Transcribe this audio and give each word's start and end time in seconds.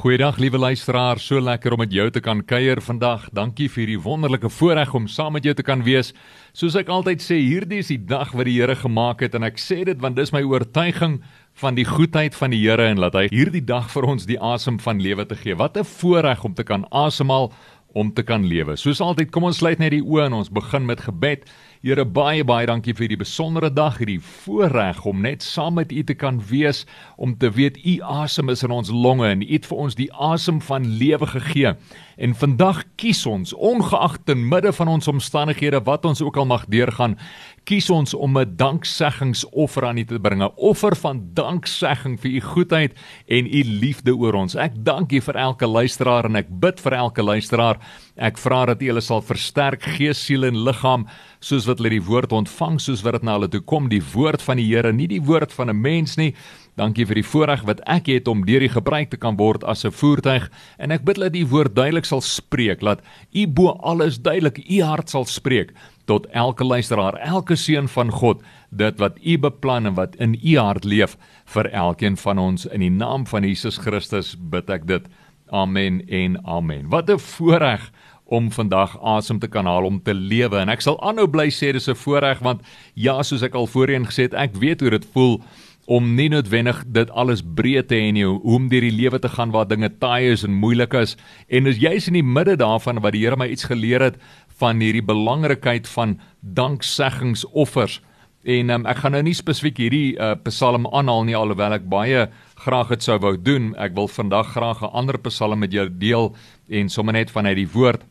Goeiedag 0.00 0.38
liewe 0.40 0.56
luisteraar, 0.56 1.18
so 1.20 1.36
lekker 1.44 1.74
om 1.76 1.82
met 1.82 1.90
jou 1.92 2.06
te 2.08 2.22
kan 2.24 2.38
kuier 2.40 2.80
vandag. 2.80 3.26
Dankie 3.36 3.66
vir 3.68 3.90
die 3.90 3.98
wonderlike 4.00 4.48
voorreg 4.48 4.94
om 4.96 5.04
saam 5.04 5.34
met 5.36 5.44
jou 5.44 5.52
te 5.52 5.64
kan 5.66 5.82
wees. 5.84 6.14
Soos 6.56 6.72
ek 6.80 6.88
altyd 6.88 7.20
sê, 7.20 7.36
hierdie 7.36 7.82
is 7.84 7.90
die 7.92 7.98
dag 8.00 8.32
wat 8.32 8.48
die 8.48 8.54
Here 8.56 8.78
gemaak 8.80 9.20
het 9.20 9.36
en 9.36 9.44
ek 9.44 9.60
sê 9.60 9.82
dit 9.84 10.00
want 10.00 10.16
dis 10.16 10.32
my 10.32 10.40
oortuiging 10.40 11.18
van 11.60 11.76
die 11.76 11.84
goedheid 11.84 12.32
van 12.32 12.56
die 12.56 12.62
Here 12.62 12.86
en 12.88 13.02
laat 13.04 13.18
hy 13.18 13.26
hierdie 13.28 13.60
dag 13.60 13.92
vir 13.92 14.08
ons 14.14 14.24
die 14.24 14.40
asem 14.40 14.80
van 14.80 15.04
lewe 15.04 15.28
te 15.28 15.36
gee. 15.36 15.58
Wat 15.60 15.76
'n 15.76 15.84
voorreg 15.84 16.48
om 16.48 16.56
te 16.56 16.64
kan 16.64 16.88
asemhaal 16.88 17.52
om 17.92 18.12
te 18.14 18.22
kan 18.22 18.46
lewe. 18.46 18.76
Soos 18.76 19.00
altyd, 19.00 19.30
kom 19.30 19.44
ons 19.44 19.58
sluit 19.58 19.78
net 19.78 19.90
die 19.90 20.04
oë 20.04 20.30
en 20.30 20.38
ons 20.40 20.48
begin 20.48 20.86
met 20.86 21.00
gebed. 21.00 21.44
Here 21.80 22.04
baie 22.04 22.42
baie 22.44 22.66
dankie 22.68 22.92
vir 22.92 23.08
die 23.08 23.16
besondere 23.16 23.70
dag, 23.72 23.94
hierdie 24.02 24.18
voorreg 24.20 24.98
om 25.08 25.22
net 25.24 25.40
saam 25.40 25.78
met 25.78 25.94
U 25.96 26.02
te 26.04 26.12
kan 26.12 26.36
wees, 26.50 26.82
om 27.16 27.32
te 27.40 27.48
weet 27.56 27.78
U 27.80 27.94
asem 28.04 28.52
is 28.52 28.60
in 28.66 28.74
ons 28.76 28.90
longe 28.92 29.24
en 29.24 29.40
U 29.40 29.48
het 29.48 29.64
vir 29.64 29.80
ons 29.86 29.96
die 29.96 30.10
asem 30.12 30.58
van 30.66 30.84
lewe 31.00 31.30
gegee. 31.30 31.72
En 32.20 32.34
vandag 32.36 32.82
kies 33.00 33.22
ons, 33.24 33.54
ongeag 33.56 34.18
te 34.28 34.36
midde 34.36 34.74
van 34.76 34.90
ons 34.92 35.08
omstandighede 35.08 35.80
wat 35.86 36.04
ons 36.04 36.20
ook 36.20 36.36
al 36.36 36.50
mag 36.50 36.66
deurgaan, 36.68 37.16
kies 37.64 37.88
ons 37.88 38.12
om 38.12 38.36
'n 38.36 38.56
dankseggingoffer 38.60 39.86
aan 39.86 39.98
U 39.98 40.04
te 40.04 40.20
bring, 40.20 40.42
'n 40.42 40.52
offer 40.56 40.96
van 40.96 41.30
danksegging 41.32 42.20
vir 42.20 42.30
U 42.30 42.40
goedheid 42.40 42.92
en 43.26 43.46
U 43.46 43.62
liefde 43.64 44.12
oor 44.12 44.34
ons. 44.34 44.54
Ek 44.54 44.84
dank 44.84 45.12
U 45.12 45.20
vir 45.20 45.36
elke 45.36 45.66
luisteraar 45.66 46.24
en 46.26 46.36
ek 46.36 46.60
bid 46.60 46.80
vir 46.80 46.92
elke 46.92 47.22
luisteraar. 47.22 47.78
Ek 48.16 48.36
vra 48.36 48.66
dat 48.66 48.82
U 48.82 48.86
hulle 48.86 49.00
sal 49.00 49.22
versterk 49.22 49.82
gees, 49.82 50.26
siel 50.26 50.44
en 50.44 50.64
liggaam 50.64 51.06
soos 51.40 51.64
wat 51.68 51.80
hulle 51.80 51.94
die 51.94 52.04
woord 52.04 52.32
ontvang 52.36 52.76
soos 52.80 53.02
wat 53.04 53.16
dit 53.16 53.24
na 53.24 53.38
hulle 53.38 53.48
toe 53.48 53.62
kom 53.64 53.88
die 53.88 54.02
woord 54.12 54.42
van 54.44 54.60
die 54.60 54.66
Here 54.68 54.92
nie 54.92 55.08
die 55.08 55.22
woord 55.24 55.52
van 55.52 55.70
'n 55.70 55.80
mens 55.80 56.16
nie. 56.16 56.34
Dankie 56.76 57.06
vir 57.06 57.14
die 57.14 57.24
voorreg 57.24 57.64
wat 57.64 57.80
ek 57.86 58.06
het 58.06 58.28
om 58.28 58.44
deur 58.44 58.60
die 58.60 58.68
gebruik 58.68 59.10
te 59.10 59.16
kan 59.16 59.36
word 59.36 59.64
as 59.64 59.84
'n 59.84 59.90
voertuig. 59.90 60.50
En 60.78 60.90
ek 60.90 61.04
bid 61.04 61.16
dat 61.16 61.32
die 61.32 61.46
woord 61.46 61.74
duidelik 61.74 62.04
sal 62.04 62.20
spreek 62.20 62.82
laat 62.82 63.00
u 63.32 63.46
bo 63.46 63.68
alles 63.82 64.18
duidelik 64.18 64.58
u 64.70 64.82
hart 64.82 65.10
sal 65.10 65.24
spreek 65.24 65.72
tot 66.06 66.26
elke 66.26 66.64
luisteraar 66.64 67.14
elke 67.14 67.56
seun 67.56 67.88
van 67.88 68.10
God 68.10 68.42
dit 68.70 68.98
wat 68.98 69.18
u 69.22 69.38
beplan 69.38 69.86
en 69.86 69.94
wat 69.94 70.16
in 70.16 70.38
u 70.42 70.58
hart 70.58 70.84
leef 70.84 71.16
vir 71.44 71.70
elkeen 71.70 72.16
van 72.16 72.38
ons. 72.38 72.66
In 72.66 72.80
die 72.80 72.90
naam 72.90 73.26
van 73.26 73.42
Jesus 73.42 73.78
Christus 73.78 74.36
bid 74.38 74.70
ek 74.70 74.86
dit. 74.86 75.08
Amen 75.50 76.08
en 76.08 76.38
amen. 76.46 76.88
Wat 76.88 77.10
'n 77.10 77.18
voorreg 77.18 77.90
om 78.30 78.50
vandag 78.54 78.94
asem 79.02 79.40
te 79.42 79.48
kan 79.50 79.66
haal 79.66 79.88
om 79.88 79.98
te 80.02 80.14
lewe. 80.14 80.60
En 80.62 80.70
ek 80.70 80.84
sal 80.84 80.98
aanhou 81.02 81.26
bly 81.30 81.48
sê 81.50 81.72
dis 81.74 81.88
'n 81.88 81.98
voorreg 81.98 82.38
want 82.46 82.62
ja 82.94 83.22
soos 83.22 83.42
ek 83.42 83.54
al 83.54 83.66
voorheen 83.66 84.06
gesê 84.06 84.30
het 84.30 84.34
ek 84.34 84.54
weet 84.54 84.80
hoe 84.80 84.90
dit 84.90 85.06
voel 85.12 85.40
om 85.86 86.14
nie 86.14 86.28
noodwendig 86.28 86.84
dit 86.86 87.10
alles 87.10 87.42
breed 87.42 87.88
te 87.88 87.96
hê 87.98 88.12
nie 88.12 88.24
hoe 88.24 88.38
om 88.42 88.68
deur 88.68 88.80
die 88.86 88.94
lewe 88.94 89.18
te 89.18 89.28
gaan 89.28 89.50
waar 89.50 89.66
dinge 89.66 89.90
taai 89.98 90.30
is 90.30 90.44
en 90.44 90.54
moeilik 90.54 90.94
is. 90.94 91.16
En 91.48 91.66
is 91.66 91.82
juis 91.82 92.06
in 92.06 92.14
die 92.14 92.22
midde 92.22 92.56
daarvan 92.56 93.00
wat 93.00 93.12
die 93.12 93.24
Here 93.24 93.36
my 93.36 93.48
iets 93.50 93.64
geleer 93.64 94.00
het 94.00 94.16
van 94.60 94.80
hierdie 94.80 95.02
belangrikheid 95.02 95.88
van 95.88 96.20
dankseggingoffers 96.40 98.00
en 98.44 98.70
um, 98.70 98.86
ek 98.88 99.02
gaan 99.02 99.12
nou 99.12 99.22
nie 99.22 99.34
spesifiek 99.36 99.76
hierdie 99.82 100.14
uh, 100.16 100.32
psalm 100.46 100.86
aanhaal 100.86 101.26
nie 101.28 101.36
alhoewel 101.36 101.76
ek 101.76 101.88
baie 101.92 102.28
graag 102.64 102.88
dit 102.88 103.02
sou 103.04 103.18
wou 103.20 103.34
doen. 103.36 103.74
Ek 103.76 103.92
wil 103.96 104.08
vandag 104.08 104.54
graag 104.54 104.82
'n 104.82 104.94
ander 104.94 105.18
psalm 105.18 105.60
met 105.60 105.72
jou 105.72 105.88
deel 105.88 106.34
en 106.68 106.88
sommer 106.88 107.12
net 107.12 107.30
vanuit 107.30 107.56
die 107.56 107.68
woord 107.68 108.04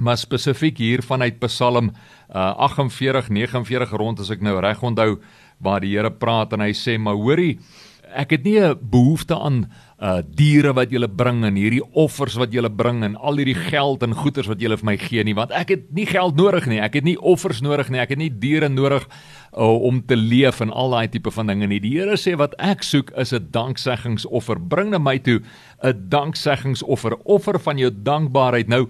maar 0.00 0.16
spesifiek 0.16 0.78
hier 0.78 1.02
vanuit 1.02 1.38
Psalm 1.40 1.90
uh, 2.34 2.54
48 2.56 3.28
49 3.28 3.90
rond 3.90 4.20
as 4.20 4.30
ek 4.30 4.40
nou 4.40 4.58
reg 4.60 4.82
onthou 4.82 5.18
waar 5.58 5.80
die 5.80 5.96
Here 5.96 6.10
praat 6.10 6.52
en 6.52 6.60
hy 6.60 6.72
sê 6.72 6.98
maar 6.98 7.18
hoorie 7.18 7.58
ek 8.14 8.30
het 8.30 8.44
nie 8.44 8.60
'n 8.60 8.78
behoefte 8.80 9.34
aan 9.34 9.68
uh 9.98 10.22
diere 10.22 10.72
wat 10.72 10.90
julle 10.90 11.08
bring 11.08 11.44
en 11.44 11.56
hierdie 11.58 11.82
offers 11.92 12.36
wat 12.38 12.52
julle 12.52 12.70
bring 12.70 13.02
en 13.02 13.16
al 13.16 13.36
hierdie 13.36 13.58
geld 13.58 14.02
en 14.02 14.14
goederes 14.14 14.46
wat 14.46 14.60
julle 14.60 14.76
vir 14.76 14.86
my 14.86 14.96
gee 14.96 15.24
nie 15.24 15.34
want 15.34 15.50
ek 15.50 15.68
het 15.68 15.90
nie 15.92 16.06
geld 16.06 16.36
nodig 16.36 16.66
nie. 16.66 16.78
Ek 16.80 16.94
het 16.94 17.04
nie 17.04 17.18
offers 17.18 17.60
nodig 17.60 17.90
nie. 17.90 17.98
Ek 17.98 18.10
het 18.10 18.18
nie 18.18 18.30
diere 18.30 18.68
nodig 18.68 19.08
uh, 19.58 19.66
om 19.66 20.00
te 20.06 20.16
leef 20.16 20.60
en 20.60 20.70
al 20.70 20.90
daai 20.90 21.08
tipe 21.08 21.30
van 21.30 21.46
dinge 21.46 21.66
nie. 21.66 21.80
Die 21.80 21.98
Here 21.98 22.16
sê 22.16 22.36
wat 22.36 22.54
ek 22.58 22.82
soek 22.82 23.10
is 23.16 23.32
'n 23.32 23.48
dankseggingoffer. 23.50 24.60
Bring 24.60 24.90
na 24.90 24.98
my 24.98 25.18
toe 25.18 25.42
'n 25.82 26.08
dankseggingoffer. 26.08 27.16
Offer 27.24 27.58
van 27.58 27.78
jou 27.78 27.90
dankbaarheid. 27.90 28.68
Nou 28.68 28.88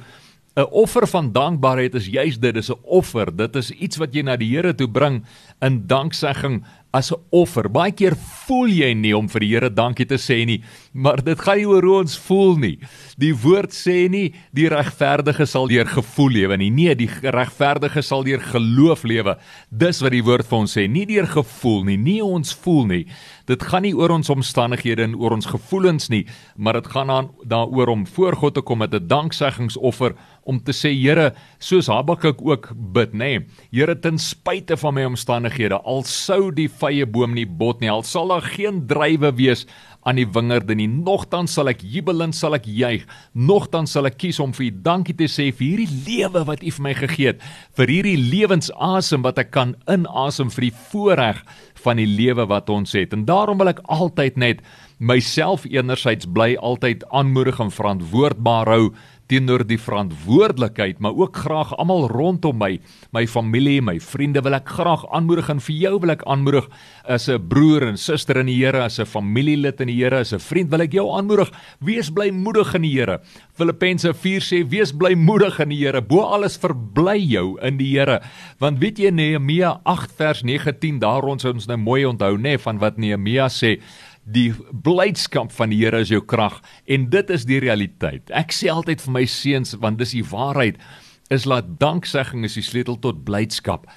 'n 0.58 0.66
offer 0.70 1.06
van 1.06 1.32
dankbaarheid 1.32 1.94
is 1.94 2.06
juis 2.06 2.38
dit, 2.38 2.54
dis 2.54 2.70
'n 2.70 2.80
offer. 2.82 3.36
Dit 3.36 3.56
is 3.56 3.70
iets 3.70 3.96
wat 3.96 4.14
jy 4.14 4.22
na 4.22 4.36
die 4.36 4.50
Here 4.56 4.74
toe 4.74 4.88
bring 4.88 5.24
in 5.60 5.86
danksegging 5.86 6.64
as 6.90 7.12
'n 7.12 7.20
offer. 7.30 7.68
Baie 7.68 7.92
keer 7.92 8.16
voel 8.16 8.68
jy 8.68 8.94
nie 8.94 9.16
om 9.16 9.28
vir 9.28 9.40
die 9.40 9.48
Here 9.48 9.70
dankie 9.70 10.06
te 10.06 10.16
sê 10.16 10.44
nie, 10.46 10.62
maar 10.92 11.22
dit 11.22 11.38
gaan 11.38 11.56
nie 11.56 11.66
oor 11.66 11.82
hoe 11.82 11.98
ons 11.98 12.18
voel 12.18 12.56
nie. 12.56 12.78
Die 13.18 13.34
woord 13.34 13.70
sê 13.70 14.08
nie 14.10 14.34
die 14.52 14.68
regverdige 14.68 15.46
sal 15.46 15.68
deur 15.68 15.86
gevoel 15.86 16.30
lewe 16.30 16.56
nie. 16.56 16.70
Nee, 16.70 16.94
die 16.94 17.10
regverdige 17.22 18.02
sal 18.02 18.24
deur 18.24 18.40
geloof 18.40 19.04
lewe. 19.04 19.36
Dis 19.70 20.00
wat 20.00 20.12
die 20.12 20.22
woord 20.22 20.46
vir 20.46 20.58
ons 20.58 20.76
sê, 20.76 20.88
nie 20.88 21.06
deur 21.06 21.26
gevoel 21.26 21.84
nie, 21.84 21.96
nie 21.96 22.22
ons 22.22 22.54
voel 22.54 22.86
nie. 22.86 23.06
Dit 23.46 23.62
gaan 23.62 23.82
nie 23.82 23.94
oor 23.94 24.10
ons 24.10 24.30
omstandighede 24.30 25.02
en 25.02 25.14
oor 25.16 25.32
ons 25.32 25.46
gevoelens 25.46 26.08
nie, 26.08 26.26
maar 26.56 26.72
dit 26.72 26.86
gaan 26.86 27.10
aan 27.10 27.30
daaroor 27.44 27.88
om 27.88 28.06
voor 28.06 28.36
God 28.36 28.54
te 28.54 28.60
kom 28.60 28.78
met 28.78 28.94
'n 28.94 29.06
dankseggingoffer 29.06 30.14
om 30.48 30.60
te 30.64 30.72
sê 30.72 30.94
Here, 30.96 31.32
soos 31.60 31.90
Habakuk 31.92 32.40
ook 32.44 32.70
bid, 32.74 33.12
nê. 33.12 33.36
Nee, 33.38 33.44
Here, 33.70 33.94
ten 34.00 34.18
spyte 34.18 34.78
van 34.80 34.96
my 34.96 35.04
omstandighede, 35.10 35.76
al 35.84 36.02
sou 36.08 36.48
die 36.54 36.70
vye 36.80 37.06
boom 37.06 37.36
nie 37.36 37.46
bot 37.46 37.82
nie, 37.84 37.90
al 37.92 38.06
sal 38.08 38.32
daar 38.32 38.46
geen 38.56 38.86
druiwe 38.88 39.34
wees 39.36 39.66
aan 40.08 40.16
die 40.16 40.26
wingerde 40.32 40.76
nie. 40.78 40.88
Nogtans 40.88 41.52
sal 41.58 41.68
ek 41.72 41.82
jubelend 41.84 42.36
sal 42.36 42.56
ek 42.56 42.68
juig. 42.70 43.04
Nogtans 43.36 43.92
sal 43.92 44.08
ek 44.08 44.18
kies 44.22 44.38
om 44.40 44.54
vir 44.56 44.68
U 44.68 44.70
dankie 44.86 45.16
te 45.18 45.28
sê 45.28 45.50
vir 45.52 45.66
hierdie 45.66 46.02
lewe 46.06 46.44
wat 46.48 46.64
U 46.64 46.72
vir 46.78 46.86
my 46.86 46.94
gegee 46.96 47.32
het, 47.32 47.42
vir 47.76 47.92
hierdie 47.92 48.16
lewensasem 48.16 49.24
wat 49.26 49.40
ek 49.42 49.52
kan 49.56 49.74
inasem 49.90 50.52
vir 50.54 50.68
die 50.68 50.74
voorreg 50.90 51.42
van 51.84 52.00
die 52.00 52.08
lewe 52.08 52.48
wat 52.50 52.70
ons 52.72 52.94
het. 52.96 53.12
En 53.14 53.26
daarom 53.28 53.60
wil 53.60 53.72
ek 53.74 53.82
altyd 53.92 54.38
net 54.40 54.64
myself 54.98 55.66
enerzijds 55.68 56.26
bly 56.34 56.54
altyd 56.56 57.04
aanmoedig 57.14 57.60
en 57.62 57.70
verantwoordbaar 57.74 58.72
hou 58.72 58.84
teenoor 59.28 59.64
die 59.68 59.78
verantwoordelikheid, 59.78 60.98
maar 61.04 61.16
ook 61.16 61.36
graag 61.36 61.74
almal 61.76 62.08
rondom 62.08 62.58
my, 62.58 62.78
my 63.12 63.26
familie, 63.28 63.82
my 63.84 63.98
vriende 64.00 64.42
wil 64.44 64.56
ek 64.56 64.68
graag 64.78 65.04
aanmoedig 65.14 65.50
en 65.52 65.60
vir 65.60 65.76
jou 65.84 65.94
wil 66.02 66.14
ek 66.14 66.24
aanmoedig 66.26 66.68
as 67.04 67.28
'n 67.28 67.48
broer 67.48 67.88
en 67.88 67.96
suster 67.96 68.36
in 68.40 68.46
die 68.46 68.58
Here, 68.58 68.82
as 68.82 68.98
'n 68.98 69.06
familielid 69.06 69.80
in 69.80 69.88
die 69.88 70.00
Here, 70.02 70.20
as 70.20 70.32
'n 70.32 70.38
vriend 70.38 70.70
wil 70.70 70.80
ek 70.80 70.92
jou 70.92 71.10
aanmoedig, 71.12 71.50
wees 71.80 72.10
blymoedig 72.10 72.74
in 72.74 72.82
die 72.82 72.96
Here. 72.96 73.20
Filippense 73.52 74.14
4 74.14 74.40
sê 74.40 74.68
wees 74.68 74.92
blymoedig 74.92 75.60
in 75.60 75.68
die 75.68 75.84
Here, 75.84 76.00
bo 76.00 76.20
alles 76.20 76.56
verbly 76.56 77.18
jou 77.18 77.58
in 77.60 77.76
die 77.76 77.98
Here. 77.98 78.20
Want 78.58 78.78
weet 78.78 78.98
jy 78.98 79.10
Nehemia 79.10 79.80
8 79.84 80.12
vers 80.16 80.42
19 80.42 80.98
daar 80.98 81.22
ons 81.22 81.44
ons 81.44 81.66
nou 81.66 81.76
mooi 81.76 82.04
onthou 82.04 82.36
nê 82.36 82.42
nee, 82.42 82.58
van 82.58 82.78
wat 82.78 82.96
Nehemia 82.96 83.48
sê 83.48 83.78
die 84.28 84.50
blydskap 84.84 85.52
van 85.56 85.72
die 85.72 85.80
Here 85.80 86.02
is 86.04 86.12
jou 86.12 86.20
krag 86.20 86.60
en 86.86 87.08
dit 87.12 87.30
is 87.32 87.46
die 87.48 87.60
realiteit. 87.64 88.28
Ek 88.34 88.52
sê 88.52 88.68
altyd 88.72 89.00
vir 89.04 89.14
my 89.14 89.24
seuns 89.30 89.76
want 89.80 90.00
dis 90.02 90.16
die 90.18 90.26
waarheid 90.26 90.80
is 91.32 91.46
laat 91.48 91.76
danksegging 91.80 92.44
is 92.48 92.56
die 92.58 92.64
sleutel 92.64 92.98
tot 93.00 93.24
blydskap. 93.24 93.88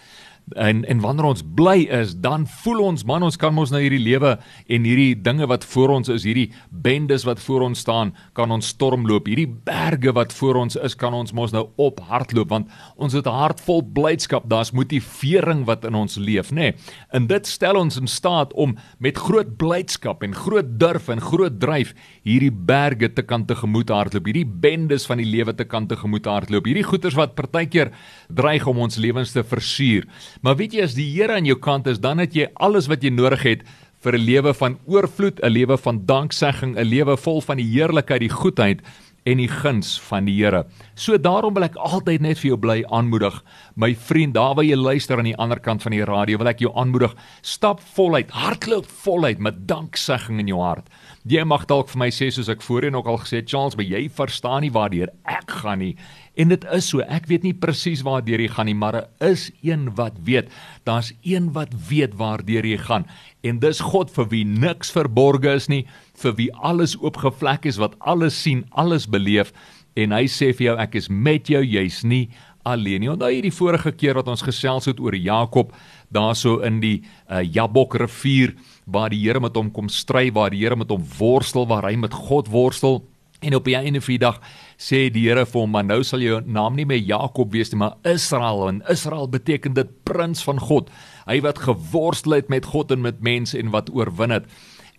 En 0.55 0.85
en 0.85 0.99
wanneer 0.99 1.25
ons 1.25 1.43
bly 1.55 1.87
is, 1.89 2.15
dan 2.19 2.47
voel 2.63 2.79
ons 2.83 3.03
man 3.07 3.23
ons 3.23 3.37
kan 3.39 3.53
mos 3.53 3.71
nou 3.71 3.81
hierdie 3.81 4.01
lewe 4.01 4.37
en 4.67 4.87
hierdie 4.87 5.15
dinge 5.21 5.47
wat 5.47 5.65
voor 5.65 5.95
ons 5.97 6.09
is, 6.09 6.25
hierdie 6.27 6.51
bendes 6.69 7.25
wat 7.27 7.39
voor 7.39 7.61
ons 7.69 7.79
staan, 7.79 8.13
kan 8.33 8.51
ons 8.51 8.67
stormloop. 8.73 9.27
Hierdie 9.27 9.47
berge 9.47 10.13
wat 10.17 10.33
voor 10.33 10.61
ons 10.63 10.75
is, 10.75 10.95
kan 10.95 11.13
ons 11.13 11.33
mos 11.33 11.53
nou 11.55 11.67
op 11.81 12.01
hardloop 12.09 12.49
want 12.51 12.69
ons 12.97 13.13
het 13.13 13.27
'n 13.27 13.39
hart 13.41 13.61
vol 13.61 13.81
blydskap. 13.81 14.49
Daar's 14.49 14.71
motivering 14.71 15.65
wat 15.65 15.85
in 15.85 15.95
ons 15.95 16.17
leef, 16.17 16.51
nê? 16.51 16.55
Nee. 16.55 16.75
En 17.11 17.27
dit 17.27 17.47
stel 17.47 17.75
ons 17.75 17.97
in 17.97 18.07
staat 18.07 18.53
om 18.53 18.77
met 18.99 19.17
groot 19.17 19.57
blydskap 19.57 20.23
en 20.23 20.35
groot 20.35 20.79
durf 20.79 21.07
en 21.07 21.21
groot 21.21 21.59
dryf 21.59 21.93
hierdie 22.23 22.51
berge 22.51 23.13
te 23.13 23.21
kan 23.21 23.45
tegemoet 23.45 23.89
hardloop. 23.89 24.25
Hierdie 24.25 24.45
bendes 24.45 25.05
van 25.09 25.17
die 25.17 25.29
lewe 25.29 25.53
te 25.57 25.65
kan 25.65 25.87
tegemoet 25.87 26.25
hardloop. 26.25 26.65
Hierdie 26.65 26.85
goeters 26.87 27.17
wat 27.17 27.35
partykeer 27.35 27.91
dreig 28.29 28.67
om 28.67 28.77
ons 28.85 28.99
lewens 29.01 29.33
te 29.35 29.43
versuur. 29.43 30.07
Maar 30.41 30.55
weet 30.57 30.73
jy 30.73 30.85
as 30.87 30.97
die 30.97 31.05
Here 31.05 31.35
aan 31.37 31.45
jou 31.45 31.57
kant 31.61 31.85
is, 31.87 31.99
dan 32.01 32.17
het 32.17 32.33
jy 32.33 32.47
alles 32.57 32.87
wat 32.89 33.03
jy 33.05 33.11
nodig 33.13 33.43
het 33.45 33.61
vir 34.01 34.17
'n 34.17 34.25
lewe 34.25 34.53
van 34.57 34.79
oorvloed, 34.89 35.39
'n 35.43 35.53
lewe 35.53 35.77
van 35.77 36.01
danksegging, 36.05 36.73
'n 36.77 36.89
lewe 36.89 37.17
vol 37.17 37.41
van 37.41 37.57
die 37.57 37.69
heerlikheid, 37.69 38.21
die 38.21 38.29
goedheid 38.29 38.81
en 39.23 39.37
die 39.37 39.49
guns 39.49 39.99
van 40.09 40.25
die 40.25 40.33
Here. 40.33 40.65
So 40.95 41.17
daarom 41.17 41.53
wil 41.53 41.63
ek 41.63 41.75
altyd 41.75 42.21
net 42.21 42.39
vir 42.39 42.49
jou 42.49 42.57
bly 42.57 42.83
aanmoedig, 42.89 43.43
my 43.75 43.95
vriend, 43.95 44.33
daar 44.33 44.55
waar 44.55 44.65
jy 44.65 44.75
luister 44.75 45.17
aan 45.17 45.29
die 45.29 45.37
ander 45.37 45.59
kant 45.59 45.83
van 45.83 45.91
die 45.91 46.05
radio, 46.05 46.37
wil 46.37 46.47
ek 46.47 46.59
jou 46.59 46.71
aanmoedig, 46.75 47.13
stap 47.41 47.79
voluit, 47.95 48.31
hardloop 48.31 48.85
voluit 48.85 49.39
met 49.39 49.67
danksegging 49.67 50.39
in 50.39 50.47
jou 50.47 50.59
hart. 50.59 50.89
Jy 51.23 51.43
mag 51.43 51.67
dalk 51.69 51.89
vir 51.89 51.99
my 51.99 52.09
sê 52.09 52.31
soos 52.31 52.49
ek 52.49 52.61
voorheen 52.65 52.95
ook 52.95 53.07
al 53.07 53.21
gesê 53.21 53.43
het, 53.43 53.49
Charles, 53.49 53.75
maar 53.75 53.85
jy 53.85 54.09
verstaan 54.09 54.61
nie 54.61 54.73
waardeur 54.73 55.13
ek 55.29 55.51
gaan 55.61 55.79
nie. 55.79 55.95
En 56.41 56.49
dit 56.49 56.63
is 56.73 56.87
so, 56.89 57.03
ek 57.05 57.27
weet 57.29 57.43
nie 57.45 57.53
presies 57.53 58.01
waardeur 58.07 58.41
jy 58.41 58.49
gaan 58.49 58.69
nie, 58.71 58.77
maar 58.77 58.95
daar 58.97 59.29
is 59.31 59.49
een 59.61 59.89
wat 59.97 60.15
weet. 60.25 60.49
Daar's 60.89 61.11
een 61.27 61.51
wat 61.53 61.75
weet 61.89 62.15
waardeur 62.17 62.65
jy 62.65 62.79
gaan. 62.81 63.05
En 63.45 63.59
dis 63.61 63.83
God 63.91 64.09
vir 64.15 64.31
wie 64.31 64.45
niks 64.47 64.89
verborge 64.95 65.53
is 65.59 65.69
nie, 65.69 65.83
vir 66.23 66.33
wie 66.39 66.49
alles 66.57 66.95
oopgevlek 66.97 67.67
is, 67.69 67.77
wat 67.81 67.93
alles 67.99 68.39
sien, 68.41 68.65
alles 68.71 69.05
beleef 69.05 69.53
en 69.99 70.13
hy 70.15 70.23
sê 70.31 70.51
vir 70.55 70.69
jou 70.69 70.77
ek 70.79 70.95
is 71.01 71.09
met 71.11 71.49
jou, 71.51 71.61
jy's 71.65 72.01
nie 72.07 72.29
alleen 72.67 73.03
nie. 73.03 73.09
Onthou 73.11 73.31
jy 73.31 73.41
die 73.43 73.53
vorige 73.53 73.91
keer 73.97 74.19
wat 74.19 74.29
ons 74.31 74.43
gesels 74.45 74.87
het 74.89 75.01
oor 75.03 75.17
Jakob 75.17 75.73
daarso 76.13 76.59
in 76.67 76.79
die 76.83 76.97
uh, 77.01 77.41
Jabok 77.41 77.97
rivier 77.99 78.55
waar 78.85 79.11
die 79.11 79.21
Here 79.23 79.41
met 79.41 79.55
hom 79.57 79.71
kom 79.73 79.89
stry, 79.91 80.29
waar 80.33 80.53
die 80.53 80.61
Here 80.61 80.77
met 80.79 80.91
hom 80.91 81.03
worstel, 81.17 81.67
waar 81.67 81.89
hy 81.89 81.95
met 81.99 82.15
God 82.15 82.51
worstel. 82.51 83.01
En 83.41 83.55
op 83.57 83.65
die 83.65 83.75
einde 83.75 84.03
van 84.03 84.13
die 84.13 84.21
dag 84.21 84.37
sê 84.81 85.05
die 85.13 85.27
Here 85.27 85.45
vir 85.45 85.61
hom, 85.61 85.71
"Maar 85.71 85.85
nou 85.85 86.03
sal 86.03 86.19
jou 86.19 86.41
naam 86.45 86.75
nie 86.75 86.85
meer 86.85 86.97
Jakob 86.97 87.51
wees 87.51 87.71
nie, 87.71 87.77
maar 87.77 87.97
Israel." 88.03 88.67
En 88.67 88.83
Israel 88.89 89.29
beteken 89.29 89.73
dit 89.73 90.03
prins 90.03 90.43
van 90.43 90.59
God. 90.59 90.89
Hy 91.27 91.41
wat 91.41 91.59
geworstel 91.59 92.31
het 92.31 92.49
met 92.49 92.65
God 92.65 92.91
en 92.91 93.01
met 93.01 93.21
mense 93.21 93.57
en 93.57 93.69
wat 93.69 93.93
oorwin 93.93 94.29
het. 94.29 94.45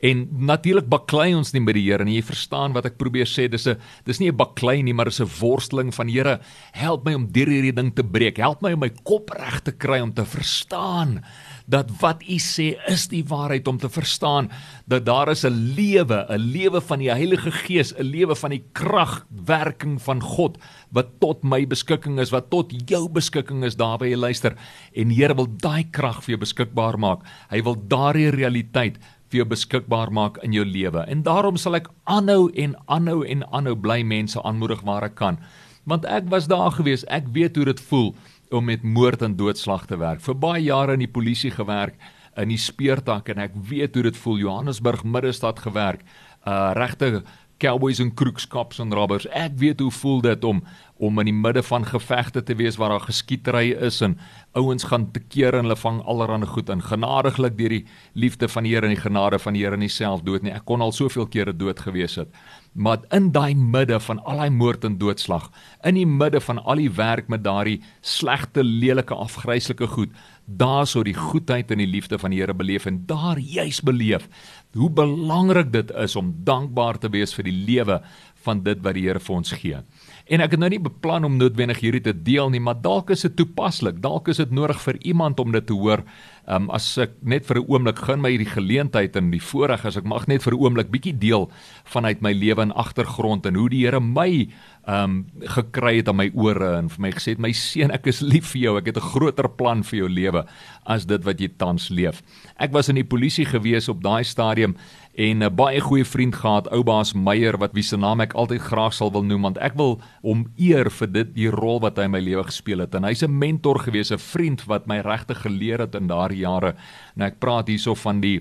En 0.02 0.22
natuurlik 0.48 0.88
baklei 0.90 1.28
ons 1.38 1.52
nie 1.54 1.60
met 1.62 1.76
die 1.78 1.84
Here 1.86 2.02
nie. 2.02 2.16
Jy 2.18 2.24
verstaan 2.32 2.74
wat 2.74 2.88
ek 2.88 2.96
probeer 2.98 3.28
sê. 3.30 3.46
Dis 3.50 3.68
'n 3.68 3.78
dis 4.04 4.18
nie 4.18 4.30
'n 4.30 4.36
baklei 4.36 4.82
nie, 4.82 4.92
maar 4.92 5.06
dis 5.06 5.20
'n 5.20 5.30
worsteling 5.40 5.94
van 5.94 6.08
Here. 6.08 6.40
Help 6.72 7.04
my 7.04 7.14
om 7.14 7.30
deur 7.30 7.46
hierdie 7.46 7.74
ding 7.74 7.94
te 7.94 8.02
breek. 8.02 8.36
Help 8.36 8.62
my 8.62 8.72
om 8.72 8.80
my 8.80 8.90
kop 9.04 9.30
reg 9.30 9.62
te 9.62 9.70
kry 9.70 10.00
om 10.00 10.12
te 10.12 10.24
verstaan 10.24 11.22
dat 11.68 11.90
wat 12.00 12.22
U 12.22 12.38
sê 12.38 12.76
is 12.88 13.06
die 13.08 13.22
waarheid 13.22 13.68
om 13.68 13.78
te 13.78 13.88
verstaan 13.88 14.50
dat 14.86 15.04
daar 15.06 15.30
is 15.30 15.44
'n 15.44 15.74
lewe, 15.76 16.26
'n 16.28 16.36
lewe 16.38 16.80
van 16.80 16.98
die 16.98 17.10
Heilige 17.10 17.50
Gees, 17.50 17.94
'n 17.94 18.02
lewe 18.02 18.34
van 18.34 18.50
die 18.50 18.64
kragwerking 18.72 20.02
van 20.02 20.20
God 20.20 20.58
wat 20.90 21.20
tot 21.20 21.44
my 21.44 21.66
beskikking 21.66 22.18
is, 22.18 22.30
wat 22.30 22.50
tot 22.50 22.72
jou 22.90 23.08
beskikking 23.08 23.64
is 23.64 23.76
daar 23.76 23.98
waar 23.98 24.08
jy 24.08 24.16
luister. 24.16 24.56
En 24.94 25.10
Here 25.10 25.34
wil 25.34 25.46
daai 25.46 25.84
krag 25.90 26.24
vir 26.24 26.36
jou 26.36 26.38
beskikbaar 26.38 26.98
maak. 26.98 27.20
Hy 27.50 27.62
wil 27.62 27.76
daardie 27.88 28.30
realiteit 28.30 28.98
vir 29.32 29.42
jou 29.42 29.48
beskikbaar 29.48 30.12
maak 30.12 30.38
in 30.44 30.52
jou 30.52 30.64
lewe. 30.68 31.02
En 31.08 31.24
daarom 31.24 31.56
sal 31.56 31.80
ek 31.80 31.88
aanhou 32.04 32.50
en 32.52 32.76
aanhou 32.86 33.22
en 33.24 33.44
aanhou 33.50 33.74
bly 33.80 34.02
mense 34.04 34.40
aanmoedig 34.42 34.84
waar 34.84 35.08
ek 35.08 35.16
kan. 35.18 35.40
Want 35.88 36.04
ek 36.06 36.28
was 36.30 36.46
daar 36.50 36.70
gewees, 36.76 37.06
ek 37.10 37.32
weet 37.34 37.56
hoe 37.56 37.66
dit 37.72 37.80
voel 37.88 38.12
om 38.52 38.68
met 38.68 38.84
moord 38.84 39.22
en 39.24 39.36
doodslag 39.36 39.86
te 39.88 39.96
werk. 39.96 40.20
Vir 40.20 40.36
baie 40.38 40.62
jare 40.62 40.94
in 40.98 41.06
die 41.06 41.10
polisie 41.10 41.50
gewerk 41.50 41.96
in 42.40 42.52
die 42.52 42.60
speurtak 42.60 43.28
en 43.32 43.40
ek 43.44 43.56
weet 43.68 43.96
hoe 43.96 44.06
dit 44.08 44.18
voel 44.24 44.38
Johannesburg 44.40 45.04
middestad 45.04 45.60
gewerk. 45.64 46.04
Uh 46.48 46.72
regte 46.76 47.22
cowboys 47.62 48.00
en 48.02 48.10
kroekskaps 48.14 48.80
en 48.82 48.94
robbers. 48.94 49.28
Ek 49.30 49.54
weet 49.60 49.80
hoe 49.80 49.92
voel 49.94 50.22
dit 50.24 50.44
om 50.44 50.62
om 51.02 51.18
in 51.18 51.26
die 51.26 51.34
midde 51.34 51.62
van 51.66 51.84
gevegte 51.88 52.44
te 52.46 52.54
wees 52.54 52.76
waar 52.78 52.94
daar 52.94 53.06
geskietery 53.08 53.72
is 53.88 53.98
en 54.06 54.14
ouens 54.58 54.84
gaan 54.86 55.08
te 55.10 55.20
keer 55.20 55.56
en 55.58 55.66
hulle 55.66 55.76
vang 55.80 55.98
allerlei 56.06 56.46
goed 56.46 56.70
en 56.70 56.84
genadiglik 56.86 57.56
deur 57.58 57.74
die 57.74 57.84
liefde 58.14 58.48
van 58.48 58.62
die 58.62 58.74
Here 58.74 58.86
en 58.86 58.94
die 58.94 59.02
genade 59.02 59.40
van 59.42 59.56
die 59.58 59.64
Here 59.64 59.76
nie 59.76 59.90
self 59.90 60.22
dood 60.22 60.46
nie. 60.46 60.54
Ek 60.54 60.64
kon 60.68 60.80
al 60.80 60.94
soveel 60.94 61.26
kere 61.26 61.52
dood 61.52 61.82
gewees 61.82 62.14
het. 62.20 62.30
Maar 62.72 63.02
in 63.12 63.32
daai 63.34 63.54
midde 63.54 63.98
van 64.00 64.22
al 64.24 64.38
daai 64.40 64.54
moord 64.54 64.86
en 64.88 64.94
doodslag, 64.98 65.50
in 65.84 65.98
die 65.98 66.06
midde 66.08 66.40
van 66.40 66.62
al 66.62 66.80
die 66.80 66.92
werk 66.96 67.28
met 67.28 67.42
daardie 67.44 67.82
slegte, 68.00 68.62
lelike, 68.64 69.14
afgryslike 69.14 69.90
goed, 69.92 70.14
daar 70.46 70.86
sou 70.86 71.02
die 71.04 71.16
goedheid 71.16 71.70
en 71.70 71.82
die 71.82 71.90
liefde 71.90 72.18
van 72.18 72.32
die 72.32 72.40
Here 72.40 72.54
beleef 72.54 72.86
en 72.86 73.02
daar 73.06 73.38
juis 73.38 73.80
beleef 73.84 74.28
hoe 74.74 74.90
belangrik 74.90 75.72
dit 75.72 75.90
is 76.00 76.16
om 76.16 76.32
dankbaar 76.44 76.98
te 76.98 77.10
wees 77.12 77.34
vir 77.36 77.46
die 77.46 77.58
lewe 77.68 78.00
van 78.42 78.62
dit 78.62 78.82
wat 78.82 78.94
die 78.94 79.06
Here 79.06 79.20
vir 79.20 79.36
ons 79.36 79.52
gee. 79.52 79.80
En 80.26 80.40
ek 80.40 80.54
het 80.54 80.60
nou 80.62 80.70
nie 80.70 80.80
beplan 80.82 81.24
om 81.26 81.36
noodwendig 81.36 81.80
hierdie 81.82 82.04
te 82.04 82.14
deel 82.14 82.50
nie, 82.50 82.60
maar 82.62 82.78
dalk 82.80 83.10
is 83.10 83.24
dit 83.26 83.34
toepaslik. 83.36 84.00
Dalk 84.02 84.28
is 84.32 84.40
dit 84.42 84.50
nodig 84.54 84.78
vir 84.84 84.98
iemand 85.02 85.40
om 85.42 85.52
dit 85.52 85.66
te 85.66 85.76
hoor. 85.76 86.04
Ehm 86.42 86.64
um, 86.64 86.70
as 86.74 86.86
ek 86.98 87.12
net 87.22 87.46
vir 87.46 87.60
'n 87.60 87.66
oomblik 87.70 87.98
gun 88.02 88.20
my 88.20 88.30
hierdie 88.30 88.50
geleentheid 88.50 89.16
en 89.16 89.30
die 89.30 89.42
voorreg 89.42 89.84
as 89.86 89.96
ek 89.96 90.04
mag 90.04 90.26
net 90.26 90.42
vir 90.42 90.54
'n 90.54 90.58
oomblik 90.58 90.90
bietjie 90.90 91.14
deel 91.18 91.50
vanuit 91.84 92.20
my 92.20 92.32
lewe 92.32 92.62
en 92.62 92.72
agtergrond 92.74 93.46
en 93.46 93.54
hoe 93.54 93.68
die 93.68 93.84
Here 93.86 94.00
my 94.00 94.48
ehm 94.86 95.04
um, 95.04 95.26
gekry 95.40 95.96
het 95.96 96.08
aan 96.08 96.16
my 96.16 96.30
ore 96.34 96.78
en 96.78 96.88
vir 96.88 97.00
my 97.00 97.10
gesê 97.12 97.30
het 97.30 97.38
my 97.38 97.52
seun 97.52 97.92
ek 97.92 98.06
is 98.06 98.20
lief 98.20 98.50
vir 98.52 98.62
jou 98.62 98.78
ek 98.78 98.86
het 98.86 98.96
'n 98.96 99.10
groter 99.14 99.48
plan 99.48 99.82
vir 99.82 99.98
jou 99.98 100.08
lewe 100.08 100.44
as 100.84 101.06
dit 101.06 101.24
wat 101.24 101.38
jy 101.40 101.48
tans 101.56 101.90
leef. 101.90 102.22
Ek 102.58 102.72
was 102.72 102.88
in 102.88 102.96
die 102.96 103.06
polisie 103.06 103.46
gewees 103.46 103.88
op 103.88 104.02
daai 104.02 104.24
stadium 104.24 104.74
en 105.14 105.42
'n 105.42 105.54
baie 105.54 105.80
goeie 105.80 106.04
vriend 106.04 106.34
gehad, 106.34 106.68
ou 106.72 106.82
baas 106.82 107.12
Meyer 107.12 107.58
wat 107.58 107.72
wie 107.72 107.82
se 107.82 107.96
naam 107.96 108.20
ek 108.20 108.32
altyd 108.32 108.60
graag 108.60 108.94
sal 108.94 109.12
wil 109.12 109.22
noem 109.22 109.42
want 109.42 109.58
ek 109.58 109.74
wil 109.76 110.00
hom 110.22 110.46
eer 110.56 110.90
vir 110.90 111.12
dit 111.12 111.34
die 111.34 111.50
rol 111.50 111.80
wat 111.80 111.96
hy 111.96 112.04
in 112.04 112.10
my 112.10 112.20
lewe 112.20 112.44
gespeel 112.44 112.78
het 112.78 112.94
en 112.94 113.04
hy's 113.04 113.22
'n 113.22 113.38
mentor 113.38 113.78
gewees, 113.78 114.10
'n 114.10 114.18
vriend 114.18 114.64
wat 114.64 114.86
my 114.86 115.00
regtig 115.00 115.42
geleer 115.42 115.78
het 115.78 115.94
in 115.94 116.06
daardie 116.06 116.40
jare. 116.40 116.74
Nou 117.16 117.26
ek 117.26 117.40
praat 117.40 117.68
hierso 117.68 117.94
van 117.94 118.20
die 118.20 118.40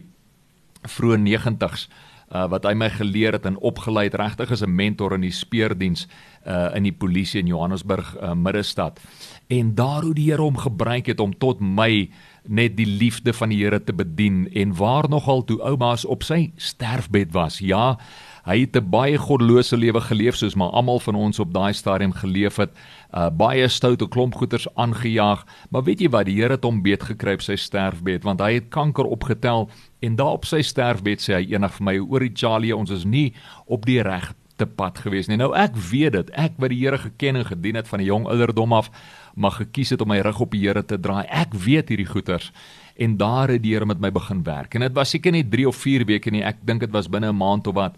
vroeë 0.87 1.17
90s 1.17 1.89
uh, 2.31 2.47
wat 2.51 2.65
hy 2.65 2.73
my 2.77 2.89
geleer 2.89 3.35
het 3.37 3.45
en 3.45 3.59
opgelei 3.59 4.07
het 4.07 4.17
regtig 4.19 4.51
as 4.51 4.63
'n 4.63 4.75
mentor 4.75 5.13
in 5.13 5.21
die 5.21 5.31
speurdiens 5.31 6.07
uh, 6.47 6.75
in 6.75 6.83
die 6.83 6.95
polisie 6.95 7.39
in 7.39 7.47
Johannesburg 7.47 8.15
uh, 8.21 8.33
middestad. 8.33 8.99
En 9.47 9.75
daar 9.75 10.01
hoe 10.01 10.13
die 10.13 10.31
Here 10.31 10.41
hom 10.41 10.57
gebruik 10.57 11.05
het 11.05 11.19
om 11.19 11.37
tot 11.37 11.59
my 11.59 12.09
net 12.47 12.75
die 12.77 12.87
liefde 12.87 13.33
van 13.33 13.51
die 13.53 13.59
Here 13.61 13.79
te 13.83 13.93
bedien 13.93 14.47
en 14.57 14.75
waar 14.75 15.09
nogal 15.09 15.43
toe 15.45 15.59
ouma's 15.61 16.05
op 16.05 16.23
sy 16.25 16.51
sterfbed 16.57 17.33
was. 17.35 17.59
Ja, 17.59 17.97
hy 18.45 18.61
het 18.65 18.75
'n 18.75 18.89
baie 18.89 19.17
goddelose 19.17 19.77
lewe 19.77 20.01
geleef 20.01 20.35
soos 20.35 20.55
maar 20.55 20.69
almal 20.69 20.99
van 20.99 21.15
ons 21.15 21.39
op 21.39 21.53
daai 21.53 21.73
stadium 21.73 22.13
geleef 22.13 22.55
het. 22.55 22.71
Uh 23.13 23.29
baie 23.29 23.67
stoute 23.67 24.07
klomp 24.07 24.35
goeters 24.35 24.67
aangejaag, 24.75 25.45
maar 25.69 25.83
weet 25.83 26.01
jy 26.01 26.09
wat, 26.09 26.25
die 26.25 26.41
Here 26.41 26.53
het 26.53 26.63
hom 26.63 26.81
beet 26.81 27.03
gekry 27.03 27.33
op 27.33 27.41
sy 27.41 27.55
sterfbed 27.55 28.23
want 28.23 28.39
hy 28.39 28.53
het 28.53 28.69
kanker 28.69 29.05
opgetel 29.05 29.69
en 29.99 30.15
daar 30.15 30.33
op 30.33 30.45
sy 30.45 30.61
sterfbed 30.61 31.21
sê 31.21 31.33
hy 31.33 31.53
eendag 31.53 31.73
vir 31.73 31.83
my 31.83 31.97
oor 31.99 32.29
Charlie, 32.33 32.75
ons 32.75 32.89
is 32.89 33.05
nie 33.05 33.33
op 33.67 33.85
die 33.85 34.01
regte 34.01 34.40
pad 34.65 34.99
gewees 34.99 35.27
nie. 35.27 35.37
Nou 35.37 35.51
ek 35.57 35.75
weet 35.75 36.13
dit, 36.13 36.31
ek 36.31 36.57
wat 36.57 36.69
die 36.69 36.79
Here 36.81 36.97
geken 36.97 37.35
en 37.35 37.45
gedien 37.45 37.75
het 37.75 37.87
van 37.87 37.99
'n 37.99 38.05
jong 38.05 38.25
ouderdom 38.27 38.73
af 38.73 38.91
maar 39.35 39.51
gekies 39.51 39.89
het 39.89 40.01
om 40.01 40.07
my 40.11 40.19
rug 40.19 40.39
op 40.39 40.51
die 40.51 40.61
Here 40.67 40.83
te 40.85 40.99
draai. 40.99 41.25
Ek 41.29 41.53
weet 41.53 41.89
hierdie 41.89 42.09
goeters 42.09 42.51
en 42.95 43.17
daar 43.17 43.49
het 43.49 43.63
die 43.63 43.73
Here 43.73 43.85
met 43.85 43.99
my 43.99 44.11
begin 44.11 44.43
werk. 44.43 44.75
En 44.75 44.81
dit 44.81 44.93
was 44.93 45.09
seker 45.09 45.31
nie 45.31 45.47
3 45.47 45.67
of 45.67 45.75
4 45.75 46.05
weke 46.05 46.31
nie. 46.31 46.43
Ek 46.43 46.57
dink 46.65 46.79
dit 46.79 46.91
was 46.91 47.09
binne 47.09 47.31
'n 47.31 47.37
maand 47.37 47.67
of 47.67 47.75
wat 47.75 47.95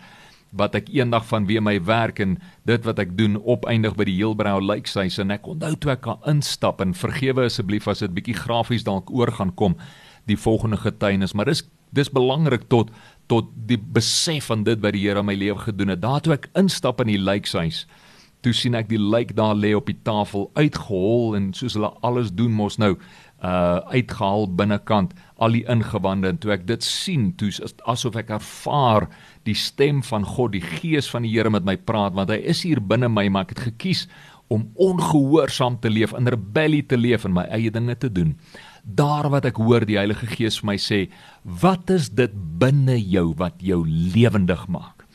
wat 0.53 0.75
ek 0.75 0.89
eendag 0.93 1.25
van 1.25 1.47
weer 1.49 1.63
my 1.65 1.79
werk 1.81 2.19
en 2.19 2.37
dit 2.69 2.83
wat 2.85 2.99
ek 2.99 3.17
doen 3.17 3.39
opeindig 3.41 3.95
by 3.97 4.05
die 4.05 4.19
Heelbrau 4.19 4.61
Lakeside 4.61 5.21
en 5.21 5.31
ek 5.31 5.47
onthou 5.49 5.73
toe 5.75 5.91
ek 5.95 6.03
kan 6.05 6.19
instap 6.29 6.81
en 6.81 6.93
vergewe 6.93 7.47
asseblief 7.49 7.87
as 7.87 7.99
dit 8.05 8.13
bietjie 8.13 8.37
grafies 8.37 8.85
dalk 8.85 9.09
oor 9.09 9.31
gaan 9.31 9.53
kom 9.55 9.75
die 10.29 10.37
volgende 10.37 10.77
getuienis 10.77 11.33
maar 11.33 11.49
dis 11.49 11.63
dis 11.93 12.11
belangrik 12.11 12.69
tot 12.73 12.91
tot 13.31 13.47
die 13.55 13.79
besef 13.79 14.49
van 14.51 14.65
dit 14.67 14.81
wat 14.83 14.93
die 14.93 15.05
Here 15.05 15.21
in 15.23 15.25
my 15.25 15.35
lewe 15.39 15.57
gedoen 15.63 15.93
het. 15.93 16.01
Daar 16.03 16.21
toe 16.21 16.33
ek 16.35 16.49
instap 16.59 16.99
in 17.01 17.13
die 17.13 17.21
Lakeside 17.21 17.85
toe 18.43 18.53
sien 18.55 18.75
ek 18.75 18.89
die 18.91 18.99
lijk 18.99 19.33
daar 19.37 19.55
lê 19.55 19.71
op 19.75 19.87
die 19.87 19.99
tafel 20.03 20.49
uitgehol 20.59 21.37
en 21.37 21.51
soos 21.55 21.77
hulle 21.77 21.91
alles 22.05 22.33
doen 22.35 22.51
mos 22.55 22.79
nou 22.81 22.95
uh 23.43 23.79
uitgehaal 23.91 24.45
binnekant 24.55 25.11
al 25.43 25.55
die 25.55 25.65
ingewande 25.67 26.29
en 26.31 26.37
toe 26.39 26.53
ek 26.55 26.67
dit 26.67 26.85
sien 26.87 27.31
toe 27.39 27.49
asof 27.91 28.15
ek 28.19 28.31
ervaar 28.37 29.09
die 29.47 29.57
stem 29.57 29.99
van 30.07 30.27
God 30.27 30.53
die 30.55 30.63
gees 30.63 31.09
van 31.11 31.27
die 31.27 31.33
Here 31.33 31.51
met 31.51 31.67
my 31.67 31.75
praat 31.75 32.15
want 32.15 32.31
hy 32.31 32.39
is 32.53 32.63
hier 32.63 32.79
binne 32.79 33.11
my 33.11 33.25
maar 33.27 33.47
ek 33.47 33.57
het 33.57 33.65
gekies 33.71 34.05
om 34.51 34.69
ongehoorsaam 34.75 35.79
te 35.83 35.91
leef 35.91 36.15
in 36.15 36.31
rebellie 36.31 36.83
te 36.87 36.99
leef 36.99 37.27
en 37.27 37.35
my 37.35 37.47
eie 37.51 37.71
dinge 37.71 37.95
te 37.99 38.11
doen 38.11 38.35
daar 38.83 39.29
wat 39.31 39.45
ek 39.45 39.57
hoor 39.63 39.85
die 39.87 39.97
Heilige 39.97 40.27
Gees 40.27 40.59
vir 40.59 40.73
my 40.73 40.77
sê 40.77 41.07
wat 41.43 41.89
is 41.89 42.09
dit 42.09 42.31
binne 42.59 42.99
jou 42.99 43.33
wat 43.39 43.55
jou 43.63 43.81
lewendig 43.87 44.67
maak 44.67 45.07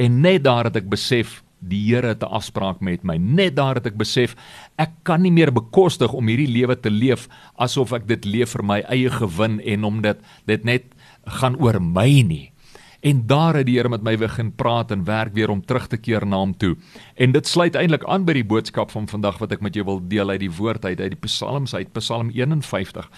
en 0.00 0.20
net 0.24 0.44
daar 0.48 0.70
het 0.70 0.80
ek 0.80 0.88
besef 0.90 1.42
die 1.60 1.80
Here 1.92 2.08
het 2.08 2.22
'n 2.22 2.32
afspraak 2.32 2.80
met 2.80 3.04
my. 3.04 3.16
Net 3.16 3.56
daar 3.56 3.74
het 3.74 3.86
ek 3.86 3.96
besef 3.96 4.36
ek 4.78 4.90
kan 5.02 5.22
nie 5.22 5.30
meer 5.30 5.52
bekostig 5.52 6.12
om 6.12 6.26
hierdie 6.26 6.48
lewe 6.48 6.80
te 6.80 6.90
leef 6.90 7.28
asof 7.56 7.92
ek 7.92 8.06
dit 8.06 8.24
leef 8.24 8.50
vir 8.50 8.64
my 8.64 8.80
eie 8.88 9.10
gewin 9.10 9.60
en 9.60 9.84
om 9.84 10.00
dit 10.00 10.18
dit 10.46 10.64
net 10.64 10.84
gaan 11.26 11.56
oor 11.56 11.80
my 11.80 12.22
nie. 12.22 12.52
En 13.00 13.22
daar 13.26 13.56
het 13.56 13.64
die 13.66 13.78
Here 13.78 13.88
met 13.88 14.02
my 14.04 14.12
begin 14.20 14.50
praat 14.52 14.90
en 14.92 15.04
werk 15.04 15.32
weer 15.32 15.48
om 15.50 15.62
terug 15.64 15.86
te 15.88 15.96
keer 15.96 16.26
na 16.26 16.36
hom 16.36 16.52
toe. 16.56 16.74
En 17.16 17.32
dit 17.32 17.46
sluit 17.46 17.74
eintlik 17.74 18.04
aan 18.04 18.26
by 18.28 18.34
die 18.36 18.44
boodskap 18.44 18.92
van 18.92 19.08
vandag 19.08 19.38
wat 19.40 19.54
ek 19.56 19.62
met 19.64 19.74
jou 19.74 19.86
wil 19.88 20.02
deel 20.04 20.28
uit 20.28 20.42
die 20.42 20.52
woord 20.52 20.84
uit 20.84 21.00
uit 21.00 21.14
die 21.14 21.22
Psalms 21.24 21.72
uit 21.74 21.92
Psalm 21.96 22.28
51 22.36 23.08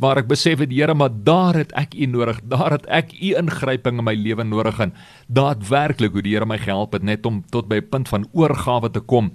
waar 0.00 0.20
ek 0.20 0.28
besef 0.28 0.60
het 0.60 0.72
Here 0.72 0.94
maar 0.94 1.12
daar 1.12 1.56
het 1.56 1.72
ek 1.72 1.96
u 1.96 2.06
nodig. 2.06 2.42
Daar 2.44 2.76
het 2.76 2.84
ek 2.86 3.14
u 3.16 3.32
ingryping 3.40 3.98
in 3.98 4.04
my 4.04 4.14
lewe 4.14 4.44
nodig 4.44 4.80
en 4.80 4.92
daadwerklik 5.28 6.12
hoe 6.12 6.24
die 6.24 6.36
Here 6.36 6.48
my 6.48 6.60
gehelp 6.60 6.92
het 6.92 7.02
net 7.02 7.26
om 7.26 7.40
tot 7.50 7.68
by 7.68 7.80
'n 7.80 7.88
punt 7.88 8.08
van 8.08 8.28
oorgawe 8.32 8.90
te 8.90 9.00
kom 9.00 9.32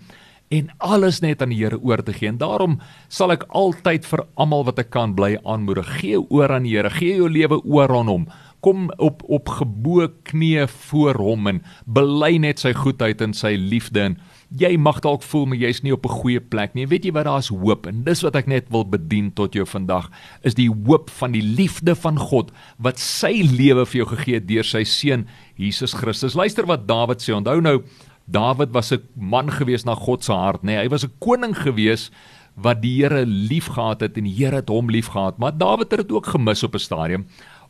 en 0.50 0.69
alles 0.77 1.19
net 1.19 1.41
aan 1.41 1.50
die 1.50 1.63
Here 1.63 1.79
oor 1.81 2.03
te 2.03 2.13
gee. 2.13 2.27
En 2.27 2.38
daarom 2.38 2.79
sal 3.07 3.31
ek 3.31 3.45
altyd 3.50 4.05
vir 4.05 4.25
almal 4.35 4.65
wat 4.65 4.79
ek 4.79 4.89
kan 4.89 5.15
bly 5.15 5.38
aanmoedig. 5.43 6.00
Gee 6.00 6.19
oor 6.29 6.51
aan 6.51 6.63
die 6.63 6.75
Here. 6.77 6.89
Gee 6.89 7.15
jou 7.15 7.29
lewe 7.29 7.63
oor 7.63 7.89
aan 7.89 8.07
hom 8.07 8.27
kom 8.65 8.88
op 8.98 9.22
op 9.29 9.51
gebo 9.60 10.07
knieë 10.25 10.65
voor 10.88 11.19
hom 11.22 11.51
en 11.51 11.62
bely 11.86 12.36
net 12.41 12.63
sy 12.63 12.74
goedheid 12.74 13.22
en 13.22 13.36
sy 13.38 13.53
liefde 13.62 14.01
en 14.01 14.17
jy 14.57 14.72
mag 14.81 15.01
dalk 15.05 15.25
voel 15.25 15.45
maar 15.51 15.62
jy's 15.62 15.84
nie 15.84 15.93
op 15.93 16.05
'n 16.05 16.17
goeie 16.22 16.39
plek 16.41 16.74
nie. 16.74 16.88
Weet 16.88 17.05
jy 17.05 17.13
wat 17.13 17.25
daar's 17.25 17.50
hoop 17.50 17.86
en 17.86 18.03
dis 18.03 18.24
wat 18.24 18.36
ek 18.36 18.48
net 18.48 18.69
wil 18.69 18.86
bedien 18.86 19.31
tot 19.31 19.53
jou 19.53 19.65
vandag 19.65 20.10
is 20.43 20.55
die 20.55 20.69
hoop 20.69 21.10
van 21.10 21.31
die 21.31 21.43
liefde 21.43 21.95
van 21.95 22.17
God 22.17 22.51
wat 22.77 23.00
sy 23.00 23.43
lewe 23.43 23.86
vir 23.86 23.98
jou 24.03 24.07
gegee 24.15 24.36
het 24.36 24.48
deur 24.48 24.63
sy 24.63 24.84
seun 24.84 25.27
Jesus 25.57 25.93
Christus. 25.93 26.36
Luister 26.36 26.65
wat 26.65 26.88
Dawid 26.88 27.22
sê. 27.22 27.34
Onthou 27.34 27.62
nou 27.62 27.84
Dawid 28.27 28.74
was 28.74 28.91
'n 28.91 29.01
man 29.15 29.51
gewees 29.51 29.86
na 29.86 29.95
God 29.95 30.24
se 30.24 30.34
hart, 30.34 30.63
nê. 30.63 30.74
Nee, 30.74 30.84
hy 30.84 30.89
was 30.89 31.05
'n 31.05 31.12
koning 31.19 31.55
gewees 31.55 32.12
wat 32.55 32.81
die 32.81 33.01
Here 33.01 33.25
liefgehad 33.25 34.01
het 34.01 34.17
en 34.17 34.24
die 34.24 34.34
Here 34.34 34.55
het 34.55 34.69
hom 34.69 34.89
liefgehad. 34.89 35.38
Maar 35.38 35.57
Dawid 35.57 35.91
het 35.91 36.07
dit 36.07 36.12
ook 36.12 36.25
gemis 36.25 36.63
op 36.63 36.74
'n 36.75 36.79
stadium 36.79 37.25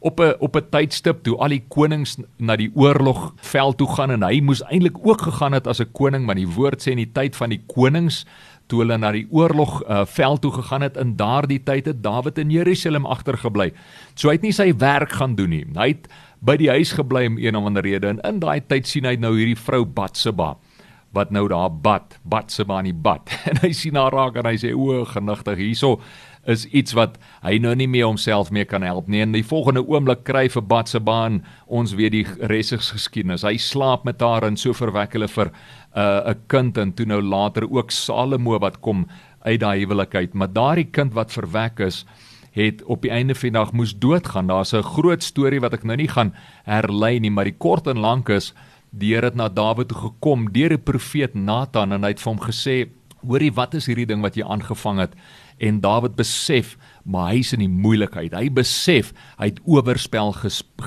op 0.05 0.19
'n 0.21 0.35
op 0.39 0.55
'n 0.55 0.69
tydstip 0.69 1.23
toe 1.23 1.37
al 1.37 1.49
die 1.49 1.63
konings 1.67 2.17
na 2.37 2.55
die 2.55 2.71
oorlogveld 2.73 3.77
toe 3.77 3.87
gaan 3.95 4.11
en 4.11 4.23
hy 4.23 4.39
moes 4.41 4.61
eintlik 4.63 4.97
ook 5.01 5.21
gegaan 5.21 5.53
het 5.53 5.67
as 5.67 5.81
'n 5.81 5.91
koning 5.91 6.25
want 6.25 6.37
die 6.37 6.53
woord 6.57 6.81
sê 6.81 6.91
in 6.91 7.03
die 7.03 7.11
tyd 7.11 7.35
van 7.35 7.49
die 7.49 7.61
konings 7.65 8.25
toe 8.67 8.79
hulle 8.81 8.97
na 8.97 9.11
die 9.11 9.27
oorlog 9.29 9.83
uh, 9.83 10.05
veld 10.05 10.41
toe 10.41 10.51
gegaan 10.51 10.81
het 10.81 10.97
in 10.97 11.15
daardie 11.15 11.63
tyd 11.63 11.85
het 11.85 12.03
Dawid 12.03 12.37
in 12.37 12.49
Jerusalem 12.49 13.05
agtergebly. 13.05 13.73
So 14.15 14.27
hy 14.27 14.33
het 14.33 14.41
nie 14.41 14.53
sy 14.53 14.73
werk 14.77 15.11
gaan 15.11 15.35
doen 15.35 15.49
nie. 15.49 15.65
Hy 15.75 15.87
het 15.87 16.07
by 16.41 16.57
die 16.57 16.69
huis 16.69 16.91
gebly 16.91 17.25
om 17.27 17.37
een 17.37 17.55
of 17.55 17.65
ander 17.65 17.83
rede 17.83 18.07
en 18.07 18.19
in 18.19 18.39
daai 18.39 18.61
tyd 18.67 18.87
sien 18.87 19.05
hy 19.05 19.15
nou 19.15 19.35
hierdie 19.37 19.57
vrou 19.57 19.85
Batseba 19.85 20.55
wat 21.15 21.31
nou 21.31 21.47
daar 21.47 21.71
bad, 21.71 22.17
Batseba 22.23 22.79
in 22.79 22.91
die 22.91 23.01
bad. 23.01 23.31
En 23.49 23.61
hy 23.61 23.71
sien 23.71 23.95
haar 23.95 24.11
raak 24.11 24.35
en 24.35 24.49
hy 24.49 24.57
sê 24.59 24.73
o, 24.75 25.05
genigtig 25.05 25.61
hierso 25.61 25.99
is 26.45 26.65
iets 26.65 26.93
wat 26.93 27.17
hy 27.43 27.57
nou 27.61 27.73
nie 27.75 27.87
meer 27.89 28.05
homself 28.05 28.51
mee 28.53 28.65
kan 28.65 28.85
help 28.85 29.07
nie. 29.07 29.21
In 29.25 29.33
die 29.33 29.45
volgende 29.45 29.81
oomblik 29.81 30.23
kry 30.27 30.45
vir 30.49 30.61
Batsebaan 30.61 31.41
ons 31.65 31.95
weer 31.97 32.13
die 32.13 32.25
resigs 32.39 32.91
geskiedenis. 32.93 33.45
Hy 33.45 33.57
slaap 33.57 34.05
met 34.05 34.21
haar 34.21 34.45
en 34.47 34.57
so 34.57 34.73
verwek 34.73 35.17
hulle 35.17 35.27
vir 35.27 35.49
'n 35.49 35.99
uh, 35.99 36.29
'n 36.29 36.41
kind 36.47 36.77
en 36.77 36.93
toe 36.93 37.05
nou 37.05 37.21
later 37.21 37.65
ook 37.69 37.91
Salomo 37.91 38.59
wat 38.59 38.79
kom 38.81 39.07
uit 39.45 39.59
daai 39.59 39.79
huwelikheid. 39.85 40.33
Maar 40.33 40.53
daardie 40.53 40.89
kind 40.91 41.13
wat 41.13 41.31
verwek 41.31 41.79
is 41.79 42.05
het 42.55 42.83
op 42.83 43.01
die 43.01 43.11
einde 43.11 43.35
van 43.35 43.49
die 43.49 43.59
dag 43.59 43.71
moes 43.73 43.93
doodgaan. 43.99 44.47
Daar's 44.47 44.73
'n 44.73 44.81
groot 44.83 45.23
storie 45.23 45.59
wat 45.59 45.73
ek 45.73 45.83
nou 45.83 45.97
nie 45.97 46.07
gaan 46.07 46.33
herlei 46.63 47.19
nie, 47.19 47.31
maar 47.31 47.45
die 47.45 47.57
kort 47.57 47.87
en 47.87 47.99
lank 47.99 48.29
is 48.29 48.53
die 48.89 49.13
Here 49.13 49.25
het 49.25 49.35
na 49.35 49.49
Dawid 49.49 49.87
toe 49.87 49.97
gekom 49.97 50.51
deur 50.51 50.69
die 50.69 50.77
profeet 50.77 51.35
Nathan 51.35 51.91
en 51.91 52.03
hy 52.03 52.13
het 52.13 52.21
vir 52.21 52.31
hom 52.31 52.39
gesê: 52.39 52.89
"Hoorie, 53.27 53.51
wat 53.51 53.73
is 53.73 53.85
hierdie 53.85 54.05
ding 54.05 54.21
wat 54.21 54.35
jy 54.35 54.43
aangevang 54.43 54.99
het?" 54.99 55.15
En 55.57 55.79
Dawid 55.81 56.15
besef 56.15 56.75
maar 57.05 57.31
hy's 57.31 57.53
in 57.53 57.61
die 57.61 57.69
moeilikheid. 57.71 58.33
Hy 58.33 58.49
besef 58.49 59.13
hy 59.37 59.51
het 59.51 59.61
oorspel 59.63 60.33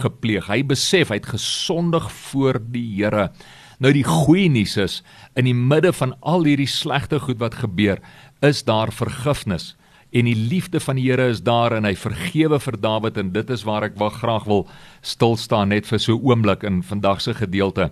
gepleeg. 0.02 0.48
Hy 0.50 0.62
besef 0.66 1.12
hy 1.12 1.20
het 1.20 1.30
gesondig 1.30 2.10
voor 2.30 2.58
die 2.58 2.86
Here. 2.96 3.30
Nou 3.78 3.92
die 3.94 4.04
goeie 4.04 4.48
nuus 4.50 4.76
is 4.76 5.02
in 5.38 5.46
die 5.46 5.54
midde 5.54 5.92
van 5.94 6.16
al 6.20 6.44
hierdie 6.44 6.66
slegte 6.66 7.20
goed 7.22 7.38
wat 7.38 7.60
gebeur, 7.62 8.02
is 8.42 8.64
daar 8.66 8.90
vergifnis 8.92 9.76
en 10.10 10.24
die 10.24 10.36
liefde 10.36 10.80
van 10.80 10.96
die 10.96 11.08
Here 11.10 11.28
is 11.28 11.42
daar 11.44 11.74
en 11.76 11.84
hy 11.84 11.94
vergewe 11.98 12.58
vir 12.62 12.78
Dawid 12.80 13.18
en 13.20 13.32
dit 13.34 13.50
is 13.52 13.64
waar 13.68 13.84
ek 13.88 13.98
wel 14.00 14.12
graag 14.16 14.46
wil 14.48 14.66
stil 15.04 15.36
staan 15.36 15.72
net 15.74 15.86
vir 15.86 16.00
so 16.00 16.16
'n 16.16 16.24
oomblik 16.24 16.64
in 16.64 16.82
vandag 16.82 17.20
se 17.20 17.34
gedeelte. 17.34 17.90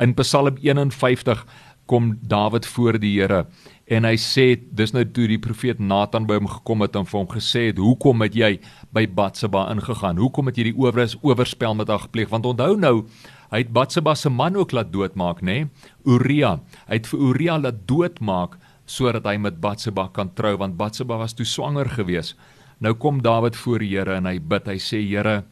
In 0.00 0.14
Psalm 0.14 0.56
51 0.56 1.44
kom 1.86 2.18
Dawid 2.22 2.66
voor 2.66 2.98
die 2.98 3.20
Here 3.20 3.46
en 3.88 4.04
hy 4.04 4.16
sê 4.20 4.46
dis 4.76 4.92
nou 4.92 5.02
toe 5.16 5.24
die 5.30 5.40
profeet 5.40 5.80
Nathan 5.80 6.26
by 6.28 6.36
hom 6.38 6.48
gekom 6.52 6.84
het 6.84 6.96
en 6.98 7.08
vir 7.08 7.18
hom 7.18 7.28
gesê 7.32 7.68
het 7.70 7.80
hoekom 7.80 8.24
het 8.24 8.36
jy 8.36 8.50
by 8.92 9.06
Batseba 9.08 9.64
ingegaan? 9.72 10.20
Hoekom 10.20 10.50
het 10.50 10.60
jy 10.60 10.68
die 10.68 10.76
oorwys 10.76 11.16
oorspel 11.24 11.76
met 11.78 11.88
haar 11.88 12.04
gepleeg? 12.04 12.28
Want 12.32 12.48
onthou 12.50 12.76
nou 12.76 12.94
hy 13.48 13.62
het 13.62 13.72
Batseba 13.72 14.12
se 14.14 14.28
man 14.28 14.58
ook 14.60 14.74
laat 14.76 14.92
doodmaak 14.92 15.40
nê? 15.40 15.62
Nee? 15.64 15.68
Uria 16.04 16.58
hy 16.90 17.00
het 17.00 17.08
vir 17.08 17.24
Uria 17.30 17.56
laat 17.62 17.80
doodmaak 17.88 18.58
sodat 18.88 19.24
hy 19.28 19.38
met 19.40 19.60
Batseba 19.60 20.08
kan 20.12 20.34
trou 20.36 20.56
want 20.60 20.76
Batseba 20.76 21.16
was 21.20 21.36
toe 21.36 21.48
swanger 21.48 21.88
gewees. 21.96 22.34
Nou 22.84 22.92
kom 22.94 23.22
Dawid 23.24 23.56
voor 23.56 23.82
die 23.82 23.94
Here 23.96 24.20
en 24.20 24.28
hy 24.28 24.38
bid. 24.38 24.68
Hy 24.68 24.76
sê 24.78 25.00
Here 25.00 25.42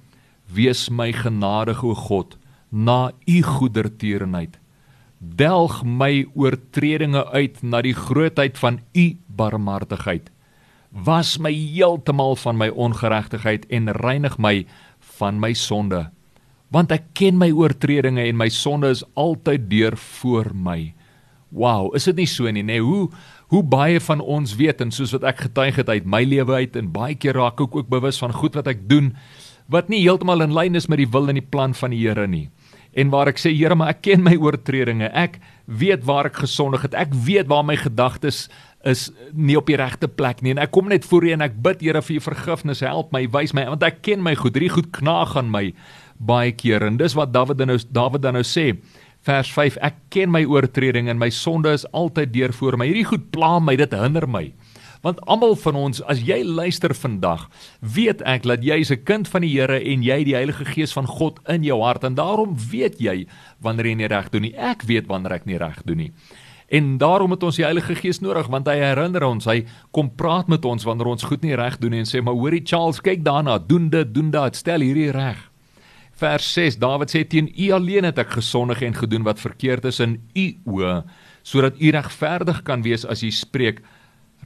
wees 0.53 0.87
my 0.91 1.09
genadig 1.13 1.83
o 1.83 1.95
God 1.97 2.37
na 2.71 3.11
u 3.27 3.41
goedertierenheid 3.43 4.61
delg 5.35 5.83
my 5.85 6.27
oortredinge 6.35 7.25
uit 7.33 7.63
na 7.63 7.83
die 7.83 7.95
grootheid 7.97 8.59
van 8.59 8.81
u 8.95 9.07
barmhartigheid. 9.27 10.31
Was 10.91 11.37
my 11.43 11.53
heeltemal 11.53 12.37
van 12.41 12.57
my 12.57 12.69
ongeregtigheid 12.69 13.67
en 13.69 13.93
reinig 14.01 14.39
my 14.39 14.67
van 15.19 15.41
my 15.41 15.53
sonde. 15.53 16.07
Want 16.73 16.93
ek 16.95 17.11
ken 17.19 17.39
my 17.39 17.51
oortredinge 17.55 18.25
en 18.27 18.39
my 18.39 18.49
sonde 18.53 18.91
is 18.95 19.05
altyd 19.15 19.69
deur 19.71 19.97
voor 20.21 20.53
my. 20.55 20.95
Wow 21.51 21.95
is 21.95 22.09
dit 22.09 22.17
nie 22.17 22.31
so 22.31 22.51
nie 22.51 22.65
nê? 22.65 22.79
Nee, 22.79 22.85
hoe 22.85 23.11
hoe 23.47 23.63
baie 23.63 24.01
van 24.03 24.21
ons 24.21 24.57
weet 24.59 24.81
en 24.83 24.91
soos 24.91 25.13
wat 25.15 25.27
ek 25.31 25.45
getuig 25.47 25.77
het 25.79 25.91
uit 25.91 26.07
my 26.07 26.25
lewe 26.27 26.65
uit 26.65 26.77
en 26.77 26.89
baie 26.91 27.15
keer 27.15 27.39
raak 27.39 27.61
ek 27.63 27.77
ook 27.79 27.91
bewus 27.91 28.19
van 28.19 28.35
goed 28.35 28.59
wat 28.59 28.67
ek 28.67 28.89
doen 28.91 29.13
wat 29.71 29.91
nie 29.91 30.03
heeltemal 30.03 30.43
in 30.43 30.55
lyn 30.55 30.79
is 30.79 30.89
met 30.91 30.99
die 30.99 31.11
wil 31.11 31.31
en 31.31 31.39
die 31.39 31.47
plan 31.47 31.75
van 31.75 31.95
die 31.95 32.03
Here 32.03 32.27
nie 32.27 32.49
en 32.97 33.11
waar 33.13 33.29
ek 33.29 33.41
sê 33.41 33.53
Here, 33.53 33.77
maar 33.77 33.93
ek 33.93 34.05
ken 34.07 34.25
my 34.25 34.35
oortredinge. 34.41 35.11
Ek 35.13 35.39
weet 35.67 36.07
waar 36.09 36.31
ek 36.31 36.41
gesondig 36.47 36.87
het. 36.87 36.97
Ek 36.97 37.13
weet 37.27 37.51
waar 37.53 37.67
my 37.67 37.77
gedagtes 37.77 38.47
is 38.87 39.09
nie 39.35 39.57
op 39.59 39.69
die 39.69 39.77
regte 39.77 40.09
plek 40.09 40.41
nie. 40.45 40.55
En 40.55 40.63
ek 40.63 40.73
kom 40.75 40.89
net 40.89 41.05
voor 41.09 41.27
U 41.27 41.33
en 41.35 41.45
ek 41.45 41.59
bid 41.65 41.83
Here 41.85 42.03
vir 42.03 42.17
U 42.17 42.25
vergifnis. 42.31 42.85
Help 42.87 43.13
my, 43.13 43.27
wys 43.35 43.53
my 43.57 43.67
want 43.69 43.85
ek 43.87 44.01
ken 44.07 44.25
my 44.25 44.37
goed. 44.39 44.57
Hierdie 44.57 44.73
goed 44.79 44.93
knaag 44.97 45.37
aan 45.37 45.51
my 45.53 45.67
baie 46.17 46.55
keer. 46.57 46.87
En 46.87 46.97
dis 47.01 47.17
wat 47.19 47.35
Dawid 47.35 47.61
dan 47.61 47.75
nou 47.75 47.81
Dawid 47.93 48.25
dan 48.25 48.39
nou 48.39 48.45
sê. 48.47 48.73
Vers 49.27 49.51
5: 49.53 49.81
Ek 49.83 49.99
ken 50.15 50.31
my 50.31 50.45
oortreding 50.47 51.11
en 51.11 51.19
my 51.19 51.29
sonde 51.35 51.73
is 51.75 51.87
altyd 51.93 52.33
deur 52.33 52.55
voor 52.55 52.79
my. 52.79 52.87
Hierdie 52.89 53.09
goed 53.09 53.31
pla 53.35 53.59
my, 53.59 53.75
dit 53.77 53.93
hinder 53.93 54.29
my. 54.31 54.47
Want 55.03 55.21
almal 55.27 55.57
van 55.57 55.75
ons, 55.75 56.03
as 56.03 56.21
jy 56.25 56.43
luister 56.45 56.95
vandag, 56.95 57.49
weet 57.81 58.23
ek 58.23 58.47
dat 58.49 58.65
jy 58.65 58.81
is 58.81 58.91
'n 58.91 59.05
kind 59.05 59.29
van 59.29 59.43
die 59.43 59.53
Here 59.57 59.81
en 59.81 60.03
jy 60.03 60.25
die 60.25 60.35
Heilige 60.35 60.65
Gees 60.65 60.93
van 60.93 61.07
God 61.07 61.41
in 61.49 61.63
jou 61.63 61.83
hart 61.83 62.05
en 62.05 62.15
daarom 62.15 62.57
weet 62.71 62.99
jy 63.01 63.27
wanneer 63.61 63.87
jy 63.87 63.95
nie 63.95 64.09
reg 64.09 64.31
doen 64.31 64.43
nie. 64.43 64.55
Ek 64.57 64.83
weet 64.83 65.07
wanneer 65.07 65.33
ek 65.33 65.47
nie 65.47 65.59
reg 65.59 65.83
doen 65.85 65.97
nie. 65.97 66.13
En 66.69 66.99
daarom 66.99 67.31
het 67.31 67.43
ons 67.43 67.57
die 67.57 67.65
Heilige 67.65 67.95
Gees 67.95 68.21
nodig 68.21 68.49
want 68.51 68.67
hy 68.67 68.75
herinner 68.81 69.23
ons, 69.23 69.47
hy 69.47 69.65
kom 69.95 70.11
praat 70.11 70.49
met 70.49 70.65
ons 70.65 70.85
wanneer 70.85 71.07
ons 71.07 71.23
goed 71.23 71.43
nie 71.43 71.55
reg 71.55 71.79
doen 71.79 71.91
nie 71.91 72.03
en 72.03 72.09
sê 72.09 72.23
maar 72.23 72.35
hoorie 72.35 72.65
Charles, 72.65 73.01
kyk 73.01 73.23
daarna, 73.23 73.59
doen 73.59 73.89
dit, 73.91 74.15
doen 74.15 74.31
dat, 74.31 74.57
stel 74.57 74.81
hierdie 74.81 75.13
reg. 75.15 75.39
Vers 76.17 76.49
6. 76.57 76.79
Dawid 76.81 77.13
sê 77.13 77.27
teen 77.29 77.51
U 77.53 77.71
alleen 77.77 78.09
het 78.09 78.19
ek 78.19 78.39
gesondig 78.39 78.81
en 78.83 78.97
gedoen 78.97 79.27
wat 79.27 79.43
verkeerd 79.43 79.85
is 79.85 80.01
in 80.01 80.17
U 80.35 80.47
oë, 80.73 81.05
sodat 81.45 81.77
U 81.77 81.93
regverdig 81.93 82.63
kan 82.65 82.83
wees 82.83 83.05
as 83.05 83.23
U 83.23 83.31
spreek 83.31 83.83